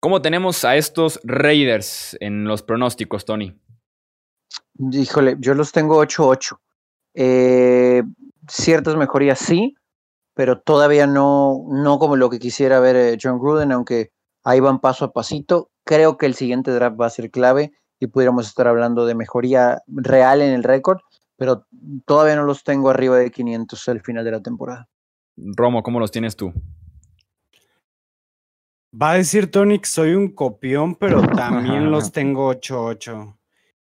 [0.00, 3.58] ¿Cómo tenemos a estos Raiders en los pronósticos, Tony?
[4.78, 6.58] Híjole, yo los tengo 8-8.
[7.14, 8.02] Eh,
[8.48, 9.74] ciertas mejorías sí,
[10.34, 14.10] pero todavía no, no como lo que quisiera ver eh, John Gruden, aunque
[14.42, 15.70] ahí van paso a pasito.
[15.84, 17.72] Creo que el siguiente draft va a ser clave
[18.04, 21.00] y pudiéramos estar hablando de mejoría real en el récord,
[21.36, 21.66] pero
[22.04, 24.88] todavía no los tengo arriba de 500 al final de la temporada.
[25.36, 26.52] Romo, ¿cómo los tienes tú?
[29.00, 33.36] Va a decir Tony que soy un copión, pero también los tengo 8-8.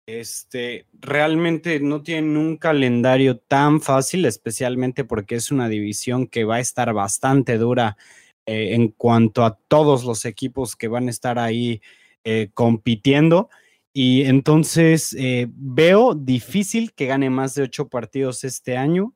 [0.06, 6.56] Este, realmente no tienen un calendario tan fácil, especialmente porque es una división que va
[6.56, 7.96] a estar bastante dura
[8.46, 11.80] eh, en cuanto a todos los equipos que van a estar ahí
[12.24, 13.48] eh, compitiendo.
[13.92, 19.14] Y entonces eh, veo difícil que gane más de ocho partidos este año,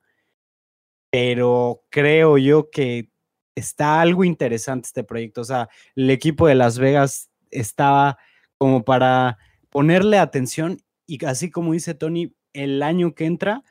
[1.11, 3.11] pero creo yo que
[3.55, 5.43] está algo interesante este proyecto.
[5.43, 8.19] O sea, el equipo de Las Vegas estaba
[8.59, 9.39] como para
[9.71, 13.63] ponerle atención y así como dice Tony, el año que entra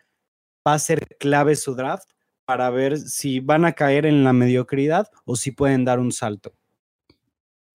[0.67, 2.09] va a ser clave su draft
[2.45, 6.53] para ver si van a caer en la mediocridad o si pueden dar un salto.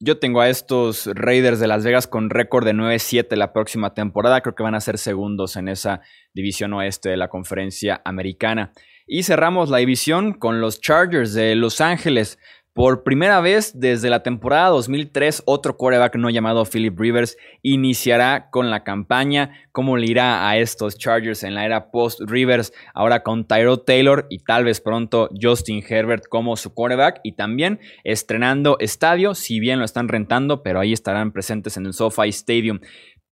[0.01, 4.43] Yo tengo a estos Raiders de Las Vegas con récord de 9-7 la próxima temporada.
[4.43, 8.71] Creo que van a ser segundos en esa división oeste de la conferencia americana.
[9.09, 12.39] Y cerramos la división con los Chargers de Los Ángeles.
[12.79, 18.71] Por primera vez desde la temporada 2003, otro quarterback no llamado Philip Rivers iniciará con
[18.71, 19.51] la campaña.
[19.73, 22.73] ¿Cómo le irá a estos Chargers en la era post-Rivers?
[22.95, 27.19] Ahora con Tyrod Taylor y tal vez pronto Justin Herbert como su quarterback.
[27.25, 31.95] Y también estrenando estadio, si bien lo están rentando, pero ahí estarán presentes en el
[31.95, 32.79] SoFi Stadium.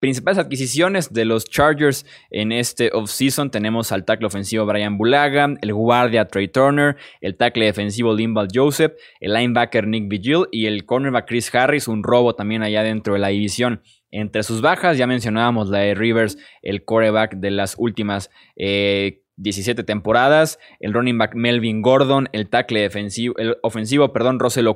[0.03, 5.73] Principales adquisiciones de los Chargers en este offseason tenemos al tackle ofensivo Brian Bulaga, el
[5.73, 8.91] guardia Trey Turner, el tackle defensivo Limbal Joseph,
[9.21, 13.21] el linebacker Nick Vigil y el cornerback Chris Harris, un robo también allá dentro de
[13.21, 13.81] la división.
[14.11, 19.83] Entre sus bajas ya mencionábamos la de Rivers, el quarterback de las últimas 17 eh,
[19.85, 24.67] temporadas, el running back Melvin Gordon, el tackle defensivo, el ofensivo, perdón, Russell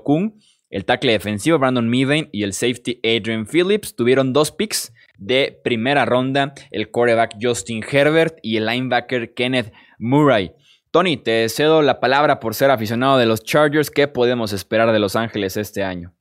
[0.70, 6.06] El tackle defensivo Brandon Meaden y el safety Adrian Phillips tuvieron dos picks de primera
[6.06, 10.54] ronda, el quarterback Justin Herbert y el linebacker Kenneth Murray.
[10.92, 13.92] Tony, te cedo la palabra por ser aficionado de los Chargers.
[13.92, 16.14] ¿Qué podemos esperar de Los Ángeles este año?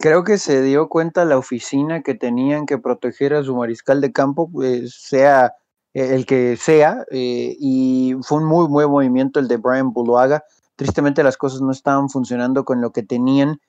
[0.00, 4.12] Creo que se dio cuenta la oficina que tenían que proteger a su mariscal de
[4.12, 5.52] campo, pues, sea
[5.94, 10.44] eh, el que sea, eh, y fue un muy buen movimiento el de Brian Buluaga.
[10.76, 13.60] Tristemente las cosas no estaban funcionando con lo que tenían,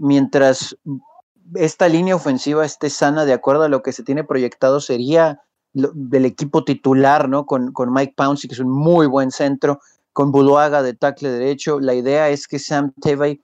[0.00, 0.76] mientras
[1.54, 5.40] esta línea ofensiva esté sana de acuerdo a lo que se tiene proyectado, sería
[5.72, 7.46] del equipo titular, ¿no?
[7.46, 9.80] Con, con Mike Pouncey, que es un muy buen centro,
[10.12, 11.80] con Buluaga de tackle derecho.
[11.80, 13.40] La idea es que Sam Tevay,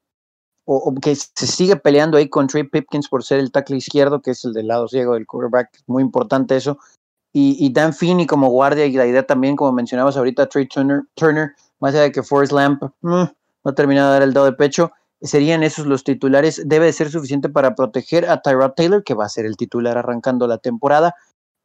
[0.64, 4.30] o, que se sigue peleando ahí con Trey Pipkins por ser el tackle izquierdo, que
[4.30, 6.78] es el del lado ciego del quarterback, muy importante eso.
[7.32, 11.02] Y, y Dan Finney como guardia, y la idea también, como mencionabas ahorita, Trey Turner,
[11.14, 13.32] Turner más allá de que Forrest Lamp mm, no
[13.64, 14.92] ha terminado de dar el dado de pecho,
[15.22, 16.62] serían esos los titulares.
[16.66, 19.98] Debe de ser suficiente para proteger a Tyrod Taylor, que va a ser el titular
[19.98, 21.14] arrancando la temporada.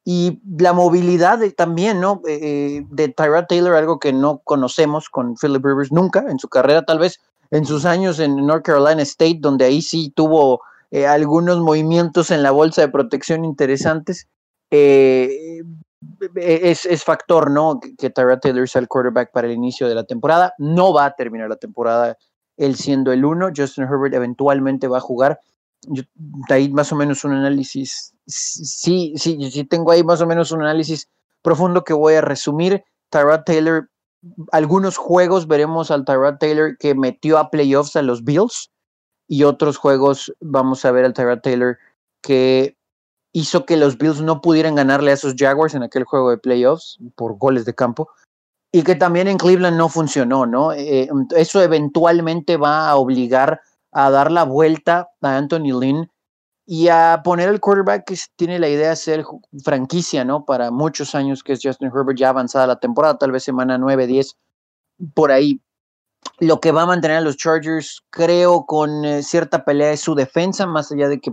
[0.04, 2.22] Y la movilidad también, ¿no?
[2.28, 6.48] Eh, eh, de Tyrod Taylor, algo que no conocemos con Philip Rivers nunca en su
[6.48, 11.08] carrera, tal vez en sus años en North Carolina State, donde ahí sí tuvo eh,
[11.08, 14.28] algunos movimientos en la bolsa de protección interesantes.
[14.70, 15.64] es,
[16.86, 17.80] es, factor, ¿no?
[17.98, 20.54] Que Tyrod Taylor sea el quarterback para el inicio de la temporada.
[20.60, 22.16] No va a terminar la temporada
[22.58, 23.50] él siendo el uno.
[23.56, 25.40] Justin Herbert eventualmente va a jugar.
[25.88, 26.04] Yo,
[26.50, 30.62] ahí más o menos un análisis, sí, sí, sí tengo ahí más o menos un
[30.62, 31.10] análisis
[31.42, 32.84] profundo que voy a resumir.
[33.10, 33.90] Tyrod Taylor,
[34.52, 38.72] algunos juegos veremos al Tyrod Taylor que metió a playoffs a los Bills
[39.28, 41.78] y otros juegos vamos a ver al Tyrod Taylor
[42.22, 42.78] que
[43.32, 46.98] hizo que los Bills no pudieran ganarle a esos Jaguars en aquel juego de playoffs
[47.16, 48.10] por goles de campo
[48.76, 50.74] y que también en Cleveland no funcionó, ¿no?
[50.74, 51.08] Eh,
[51.38, 53.62] eso eventualmente va a obligar
[53.94, 56.12] a dar la vuelta a Anthony Lynn
[56.66, 59.24] y a poner el quarterback que tiene la idea de ser
[59.64, 60.44] franquicia, ¿no?
[60.44, 64.08] Para muchos años, que es Justin Herbert, ya avanzada la temporada, tal vez semana 9,
[64.08, 64.36] 10,
[65.14, 65.62] por ahí.
[66.40, 70.16] Lo que va a mantener a los Chargers, creo, con eh, cierta pelea es su
[70.16, 71.32] defensa, más allá de que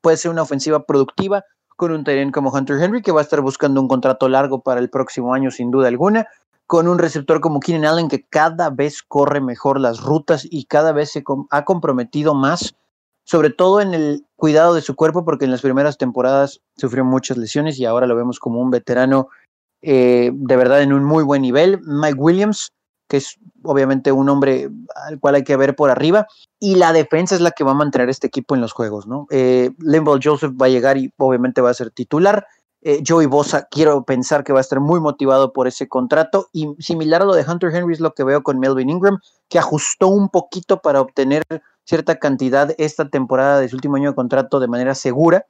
[0.00, 1.42] puede ser una ofensiva productiva,
[1.74, 4.78] con un terreno como Hunter Henry, que va a estar buscando un contrato largo para
[4.78, 6.28] el próximo año, sin duda alguna
[6.66, 10.92] con un receptor como Keenan Allen que cada vez corre mejor las rutas y cada
[10.92, 12.74] vez se ha comprometido más,
[13.24, 17.36] sobre todo en el cuidado de su cuerpo, porque en las primeras temporadas sufrió muchas
[17.36, 19.28] lesiones y ahora lo vemos como un veterano
[19.82, 21.80] eh, de verdad en un muy buen nivel.
[21.82, 22.72] Mike Williams,
[23.08, 24.68] que es obviamente un hombre
[25.06, 26.26] al cual hay que ver por arriba,
[26.58, 29.26] y la defensa es la que va a mantener este equipo en los juegos, ¿no?
[29.30, 29.70] Eh,
[30.22, 32.46] Joseph va a llegar y obviamente va a ser titular.
[32.88, 36.46] Eh, Joey Bosa, quiero pensar que va a estar muy motivado por ese contrato.
[36.52, 39.18] Y similar a lo de Hunter Henry es lo que veo con Melvin Ingram,
[39.48, 41.42] que ajustó un poquito para obtener
[41.82, 45.46] cierta cantidad esta temporada de su último año de contrato de manera segura.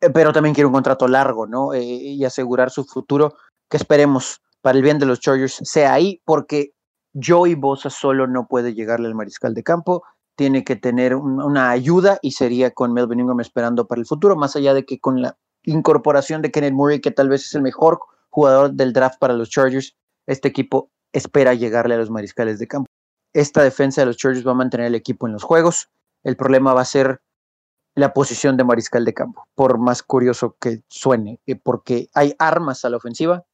[0.00, 1.74] Eh, pero también quiere un contrato largo, ¿no?
[1.74, 3.34] Eh, y asegurar su futuro,
[3.68, 6.72] que esperemos para el bien de los Chargers sea ahí, porque
[7.14, 10.02] Joey Bosa solo no puede llegarle al mariscal de campo
[10.36, 14.56] tiene que tener una ayuda y sería con Melvin Ingram esperando para el futuro, más
[14.56, 15.36] allá de que con la
[15.70, 19.50] incorporación de Kenneth Murray, que tal vez es el mejor jugador del draft para los
[19.50, 19.96] Chargers,
[20.26, 22.86] este equipo espera llegarle a los mariscales de campo.
[23.32, 25.88] Esta defensa de los Chargers va a mantener el equipo en los juegos.
[26.22, 27.20] El problema va a ser
[27.94, 32.84] la posición de mariscal de campo, por más curioso que suene, eh, porque hay armas
[32.84, 33.44] a la ofensiva,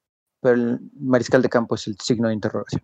[0.41, 2.83] pero el mariscal de campo es el signo de interrogación.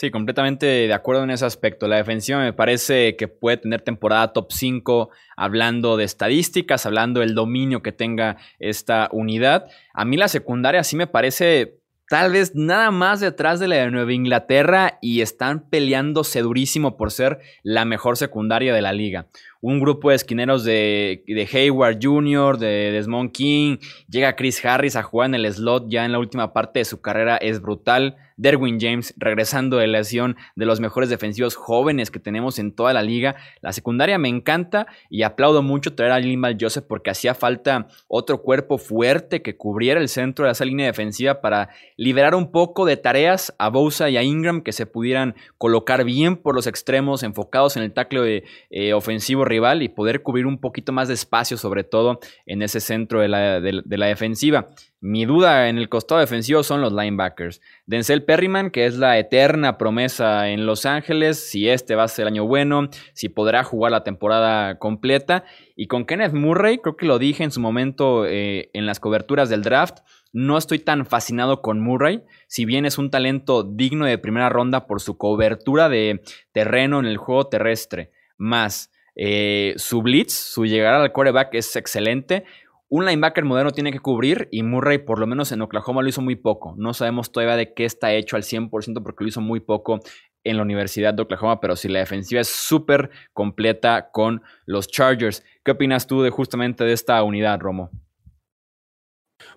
[0.00, 1.86] Sí, completamente de acuerdo en ese aspecto.
[1.86, 7.34] La defensiva me parece que puede tener temporada top 5 hablando de estadísticas, hablando del
[7.34, 9.66] dominio que tenga esta unidad.
[9.92, 13.90] A mí la secundaria sí me parece tal vez nada más detrás de la de
[13.90, 19.26] Nueva Inglaterra y están peleándose durísimo por ser la mejor secundaria de la liga
[19.60, 23.76] un grupo de esquineros de, de, Hayward Jr., de Desmond King,
[24.08, 27.00] llega Chris Harris a jugar en el slot ya en la última parte de su
[27.00, 28.16] carrera, es brutal.
[28.40, 33.02] Derwin James regresando de lesión de los mejores defensivos jóvenes que tenemos en toda la
[33.02, 33.36] liga.
[33.60, 38.40] La secundaria me encanta y aplaudo mucho traer a Limal Joseph porque hacía falta otro
[38.40, 42.96] cuerpo fuerte que cubriera el centro de esa línea defensiva para liberar un poco de
[42.96, 47.76] tareas a Bosa y a Ingram que se pudieran colocar bien por los extremos enfocados
[47.76, 51.84] en el tackle eh, ofensivo rival y poder cubrir un poquito más de espacio, sobre
[51.84, 54.70] todo en ese centro de la, de la defensiva.
[55.02, 57.62] Mi duda en el costado defensivo son los linebackers.
[57.86, 62.24] Denzel Perryman, que es la eterna promesa en Los Ángeles, si este va a ser
[62.24, 65.44] el año bueno, si podrá jugar la temporada completa.
[65.74, 69.48] Y con Kenneth Murray, creo que lo dije en su momento eh, en las coberturas
[69.48, 70.00] del draft,
[70.32, 74.86] no estoy tan fascinado con Murray, si bien es un talento digno de primera ronda
[74.86, 76.22] por su cobertura de
[76.52, 82.44] terreno en el juego terrestre más eh, su blitz, su llegada al quarterback es excelente.
[82.92, 86.22] Un linebacker moderno tiene que cubrir y Murray, por lo menos en Oklahoma, lo hizo
[86.22, 86.74] muy poco.
[86.76, 90.00] No sabemos todavía de qué está hecho al 100% porque lo hizo muy poco
[90.42, 95.44] en la Universidad de Oklahoma, pero si la defensiva es súper completa con los Chargers.
[95.64, 97.90] ¿Qué opinas tú de justamente de esta unidad, Romo?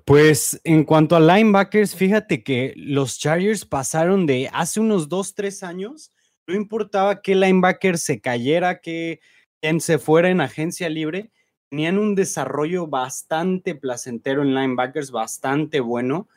[0.05, 5.63] Pues en cuanto a linebackers, fíjate que los Chargers pasaron de hace unos 2, 3
[5.63, 6.11] años,
[6.45, 9.21] no importaba qué linebacker se cayera, que
[9.61, 11.31] quien se fuera en agencia libre,
[11.73, 16.27] tenían un desarrollo bastante placentero en linebackers, bastante bueno,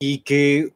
[0.00, 0.72] y que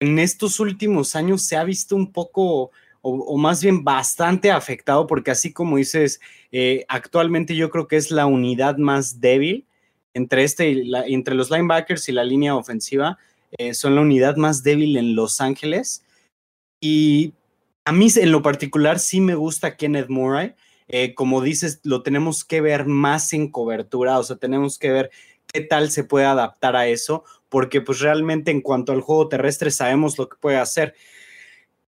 [0.00, 5.30] en estos últimos años se ha visto un poco, o, más bien bastante afectado, porque
[5.30, 6.20] así como dices,
[6.52, 9.64] eh, actualmente yo creo que es la unidad más débil
[10.12, 13.16] entre, este entre los linebackers y la línea ofensiva,
[13.56, 16.04] eh, son la unidad más débil en Los Ángeles.
[16.82, 17.32] Y
[17.86, 20.52] a mí en lo particular sí me gusta Kenneth Murray.
[20.88, 25.10] Eh, como dices, lo tenemos que ver más en cobertura, o sea, tenemos que ver
[25.46, 29.70] qué tal se puede adaptar a eso, porque pues realmente en cuanto al juego terrestre
[29.70, 30.94] sabemos lo que puede hacer.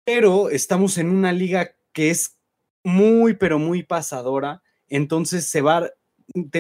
[0.04, 2.38] Pero estamos en una liga que es
[2.84, 5.89] muy, pero muy pasadora, entonces se va,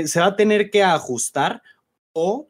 [0.05, 1.61] se va a tener que ajustar
[2.13, 2.49] o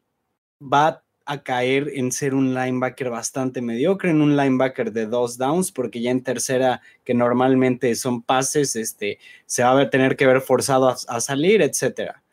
[0.61, 1.04] va a
[1.43, 6.11] caer en ser un linebacker bastante mediocre, en un linebacker de dos downs, porque ya
[6.11, 11.19] en tercera, que normalmente son pases, este, se va a tener que ver forzado a,
[11.19, 12.23] salir, etcétera.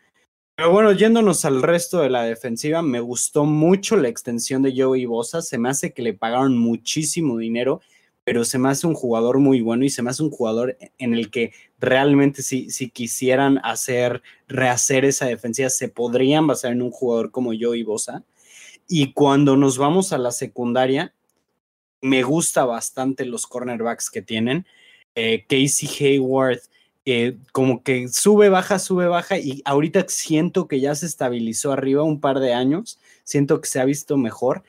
[0.54, 5.06] Pero bueno, yéndonos al resto de la defensiva, me gustó mucho la extensión de Joey
[5.06, 5.40] Bosa.
[5.40, 7.80] Se me hace que le pagaron muchísimo dinero
[8.24, 11.14] pero se me hace un jugador muy bueno y se me hace un jugador en
[11.14, 16.90] el que realmente si, si quisieran hacer, rehacer esa defensiva, se podrían basar en un
[16.90, 18.24] jugador como yo y Bosa.
[18.88, 21.14] Y cuando nos vamos a la secundaria,
[22.00, 24.66] me gusta bastante los cornerbacks que tienen.
[25.14, 26.60] Eh, Casey Hayward,
[27.52, 32.20] como que sube, baja, sube, baja, y ahorita siento que ya se estabilizó arriba un
[32.20, 34.62] par de años, siento que se ha visto mejor.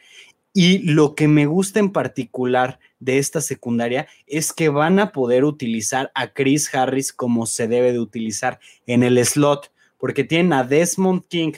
[0.54, 5.46] Y lo que me gusta en particular de esta secundaria es que van a poder
[5.46, 10.64] utilizar a Chris Harris como se debe de utilizar en el slot, porque tienen a
[10.64, 11.54] Desmond King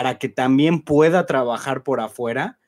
[0.00, 2.58] para que también pueda trabajar por afuera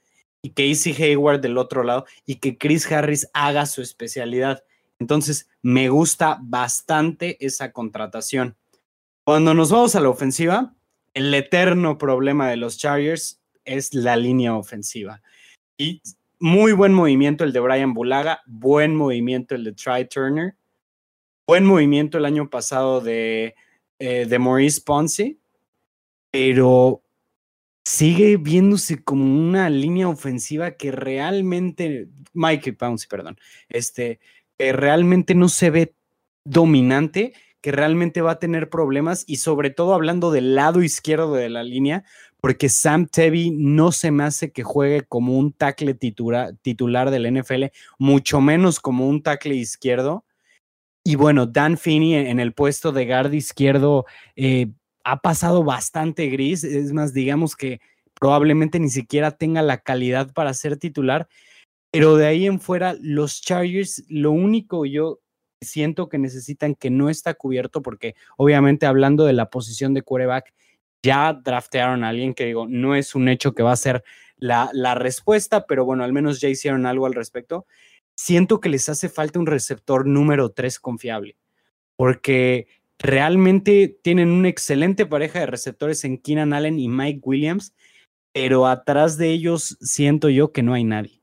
[0.42, 4.62] y Casey Hayward del otro lado y que Chris Harris haga su especialidad.
[4.98, 8.58] Entonces, me gusta bastante esa contratación.
[9.24, 10.74] Cuando nos vamos a la ofensiva,
[11.14, 15.22] el eterno problema de los Chargers es la línea ofensiva.
[15.78, 16.02] Y
[16.38, 20.56] muy buen movimiento el de Brian Bulaga, buen movimiento el de Try Turner,
[21.46, 23.54] buen movimiento el año pasado de,
[23.98, 25.38] eh, de Maurice Ponce,
[26.30, 27.01] pero
[27.84, 34.20] sigue viéndose como una línea ofensiva que realmente, Mike Ponce, perdón, este,
[34.58, 35.94] que realmente no se ve
[36.44, 41.48] dominante, que realmente va a tener problemas y sobre todo hablando del lado izquierdo de
[41.48, 42.04] la línea,
[42.40, 47.66] porque Sam Tevy no se me hace que juegue como un tackle titular del NFL,
[47.98, 50.24] mucho menos como un tackle izquierdo.
[51.04, 54.72] Y bueno, Dan Finney en el puesto de guard izquierdo eh,
[55.04, 56.64] ha pasado bastante gris.
[56.64, 57.80] Es más, digamos que
[58.14, 61.28] probablemente ni siquiera tenga la calidad para ser titular.
[61.90, 65.20] Pero de ahí en fuera, los Chargers, lo único yo
[65.60, 70.52] siento que necesitan que no está cubierto, porque obviamente hablando de la posición de quarterback,
[71.02, 74.04] ya draftearon a alguien que digo, no es un hecho que va a ser
[74.36, 77.66] la, la respuesta, pero bueno, al menos ya hicieron algo al respecto.
[78.14, 81.36] Siento que les hace falta un receptor número 3 confiable,
[81.96, 82.68] porque
[83.02, 87.74] realmente tienen una excelente pareja de receptores en Keenan Allen y Mike Williams,
[88.32, 91.22] pero atrás de ellos siento yo que no hay nadie.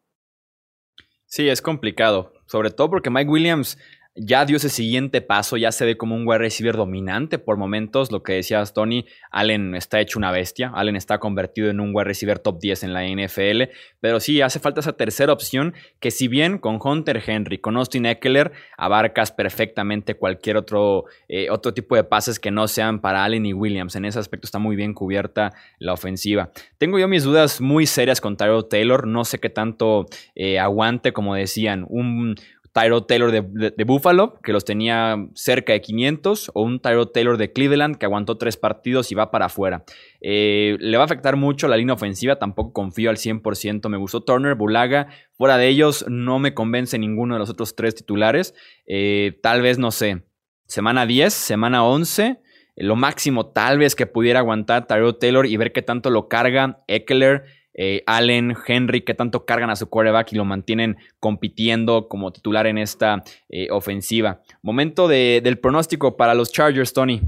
[1.26, 3.78] Sí, es complicado, sobre todo porque Mike Williams
[4.16, 8.12] ya dio ese siguiente paso, ya se ve como un wide receiver dominante por momentos.
[8.12, 10.72] Lo que decías, Tony, Allen está hecho una bestia.
[10.74, 13.72] Allen está convertido en un wide receiver top 10 en la NFL.
[14.00, 18.06] Pero sí, hace falta esa tercera opción que, si bien con Hunter Henry, con Austin
[18.06, 23.46] Eckler, abarcas perfectamente cualquier otro, eh, otro tipo de pases que no sean para Allen
[23.46, 23.96] y Williams.
[23.96, 26.52] En ese aspecto está muy bien cubierta la ofensiva.
[26.78, 29.08] Tengo yo mis dudas muy serias con Tyrell Taylor.
[29.08, 32.36] No sé qué tanto eh, aguante, como decían, un
[32.72, 37.52] Tyro Taylor de, Buffalo, que los tenía cerca de 500, o un Tyro Taylor de
[37.52, 39.84] Cleveland, que aguantó tres partidos y va para afuera.
[40.22, 43.90] Eh, le va a afectar mucho la línea ofensiva, tampoco confío al 100%.
[43.90, 47.96] Me gustó Turner, Bulaga, fuera de ellos no me convence ninguno de los otros tres
[47.96, 48.54] titulares.
[48.86, 50.24] Eh, tal vez, no sé,
[50.66, 52.40] semana 10, semana 11.
[52.76, 56.82] Lo máximo tal vez que pudiera aguantar Tyro Taylor y ver qué tanto lo carga
[56.88, 57.44] Eckler
[57.82, 62.68] eh, Allen, Henry, que tanto cargan a su quarterback y lo mantienen compitiendo como titular
[62.68, 64.42] en esta eh, ofensiva.
[64.62, 67.22] Momento del pronóstico para los Chargers, Tony.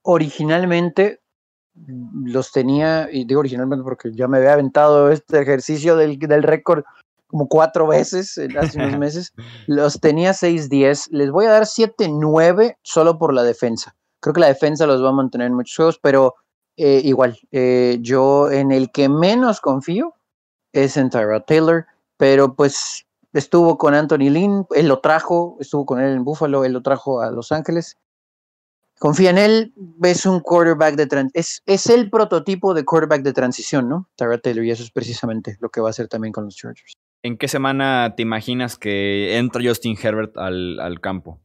[0.00, 1.20] Originalmente
[2.24, 6.82] los tenía, y digo originalmente porque ya me había aventado este ejercicio del, del récord
[7.26, 9.34] como cuatro veces hace unos meses.
[9.66, 11.08] Los tenía 6-10.
[11.10, 13.94] Les voy a dar 7-9 solo por la defensa.
[14.20, 16.34] Creo que la defensa los va a mantener en muchos juegos, pero
[16.76, 20.14] eh, igual, eh, yo en el que menos confío
[20.72, 26.00] es en Tyrod Taylor, pero pues estuvo con Anthony Lynn, él lo trajo, estuvo con
[26.00, 27.96] él en Buffalo, él lo trajo a Los Ángeles.
[28.98, 33.88] Confía en él, es un quarterback de es, es el prototipo de quarterback de transición,
[33.88, 34.08] ¿no?
[34.16, 36.94] Tyrod Taylor, y eso es precisamente lo que va a hacer también con los Chargers.
[37.22, 41.40] ¿En qué semana te imaginas que entra Justin Herbert al, campo?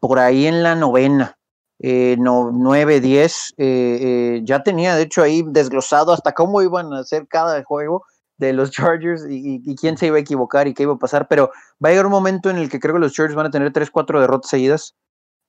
[0.00, 1.38] Por ahí en la novena,
[1.82, 3.54] eh, no, 9, 10.
[3.58, 8.04] Eh, eh, ya tenía, de hecho, ahí desglosado hasta cómo iban a hacer cada juego
[8.38, 11.26] de los Chargers y, quién se iba a equivocar y qué iba a pasar.
[11.28, 11.50] Pero
[11.84, 13.72] va a llegar un momento en el que creo que los Chargers van a tener
[13.72, 14.94] 3, 4 derrotas seguidas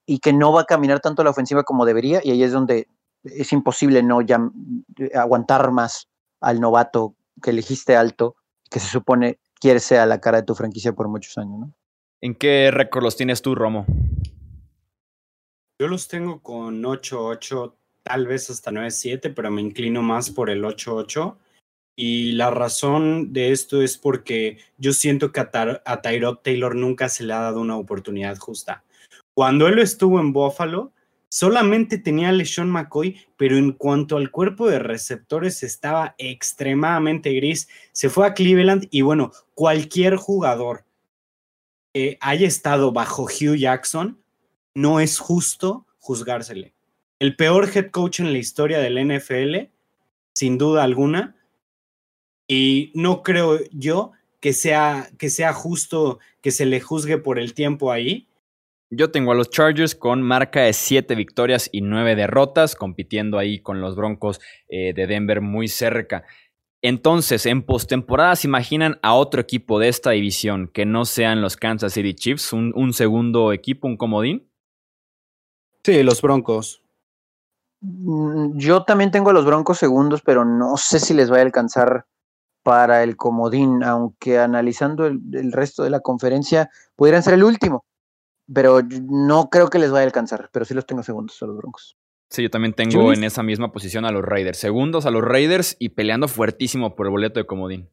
[0.08, 2.20] y que no va a caminar tanto la ofensiva como debería.
[2.24, 2.88] Y ahí es donde
[3.24, 4.40] es imposible no ya,
[5.14, 6.10] aguantar más
[6.42, 8.36] al novato que elegiste alto
[8.70, 11.74] que se supone quiere ser la cara de tu franquicia por muchos años, ¿no?
[12.22, 13.86] ¿En qué récord los tienes tú, Romo?
[15.80, 20.64] Yo los tengo con 8-8, tal vez hasta 9-7, pero me inclino más por el
[20.64, 21.38] 8-8.
[21.96, 27.24] Y la razón de esto es porque yo siento que a, Tyrod Taylor nunca se
[27.24, 28.84] le ha dado una oportunidad justa.
[29.36, 30.92] Cuando él estuvo en Buffalo,
[31.34, 37.68] Solamente tenía a LeSean McCoy, pero en cuanto al cuerpo de receptores estaba extremadamente gris.
[37.92, 40.86] Se fue a Cleveland y bueno, cualquier jugador
[41.92, 44.23] que haya estado bajo Hugh Jackson,
[44.76, 46.74] no es justo juzgársele.
[47.20, 49.70] El peor head coach en la historia del NFL,
[50.34, 51.36] sin duda alguna,
[52.48, 57.54] y no creo yo que sea, que sea justo que se le juzgue por el
[57.54, 58.28] tiempo ahí
[58.96, 63.60] yo tengo a los Chargers con marca de 7 victorias y 9 derrotas, compitiendo ahí
[63.60, 66.26] con los Broncos eh, de Denver muy cerca.
[66.82, 71.56] Entonces, en postemporada, ¿se imaginan a otro equipo de esta división que no sean los
[71.56, 72.54] Kansas City Chiefs?
[72.54, 74.48] ¿Un, un segundo equipo, un comodín?
[75.84, 76.82] Sí, los Broncos.
[77.82, 81.42] Mm, yo también tengo a los Broncos segundos, pero no sé si les va a
[81.42, 82.06] alcanzar
[82.64, 87.86] para el comodín, aunque analizando el, el resto de la conferencia, pudieran ser el último
[88.52, 91.58] pero no creo que les vaya a alcanzar, pero sí los tengo segundos a los
[91.58, 91.98] Broncos.
[92.30, 94.58] Sí, yo también tengo en esa misma posición a los Raiders.
[94.58, 97.90] Segundos a los Raiders y peleando fuertísimo por el boleto de comodín.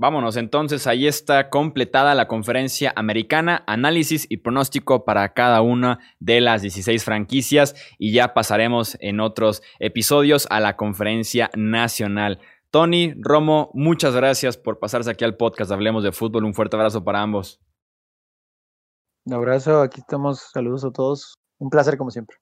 [0.00, 6.40] Vámonos, entonces ahí está completada la conferencia americana, análisis y pronóstico para cada una de
[6.40, 12.38] las 16 franquicias y ya pasaremos en otros episodios a la conferencia nacional.
[12.70, 16.44] Tony, Romo, muchas gracias por pasarse aquí al podcast Hablemos de Fútbol.
[16.44, 17.60] Un fuerte abrazo para ambos.
[19.24, 20.50] Un abrazo, aquí estamos.
[20.52, 21.34] Saludos a todos.
[21.58, 22.36] Un placer como siempre.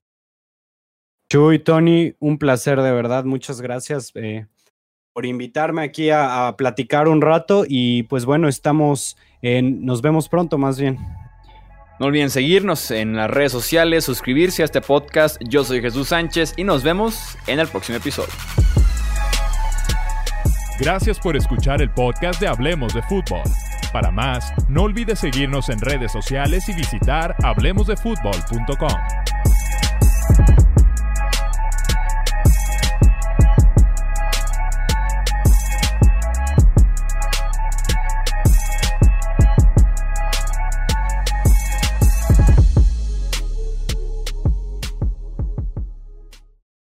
[1.31, 3.25] Chuy, Tony, un placer de verdad.
[3.25, 4.47] Muchas gracias eh,
[5.17, 10.59] por invitarme aquí a, platicar un rato y pues bueno, estamos en, nos vemos pronto
[10.59, 10.99] más bien.
[11.99, 15.41] No olviden seguirnos en las redes sociales, suscribirse a este podcast.
[15.49, 18.29] Yo soy Jesús Sánchez y nos vemos en el próximo episodio.
[20.79, 23.41] Gracias por escuchar el podcast de Hablemos de Fútbol.
[23.95, 28.93] Para más, no olvides seguirnos en redes sociales y visitar hablemosdefutbol.com.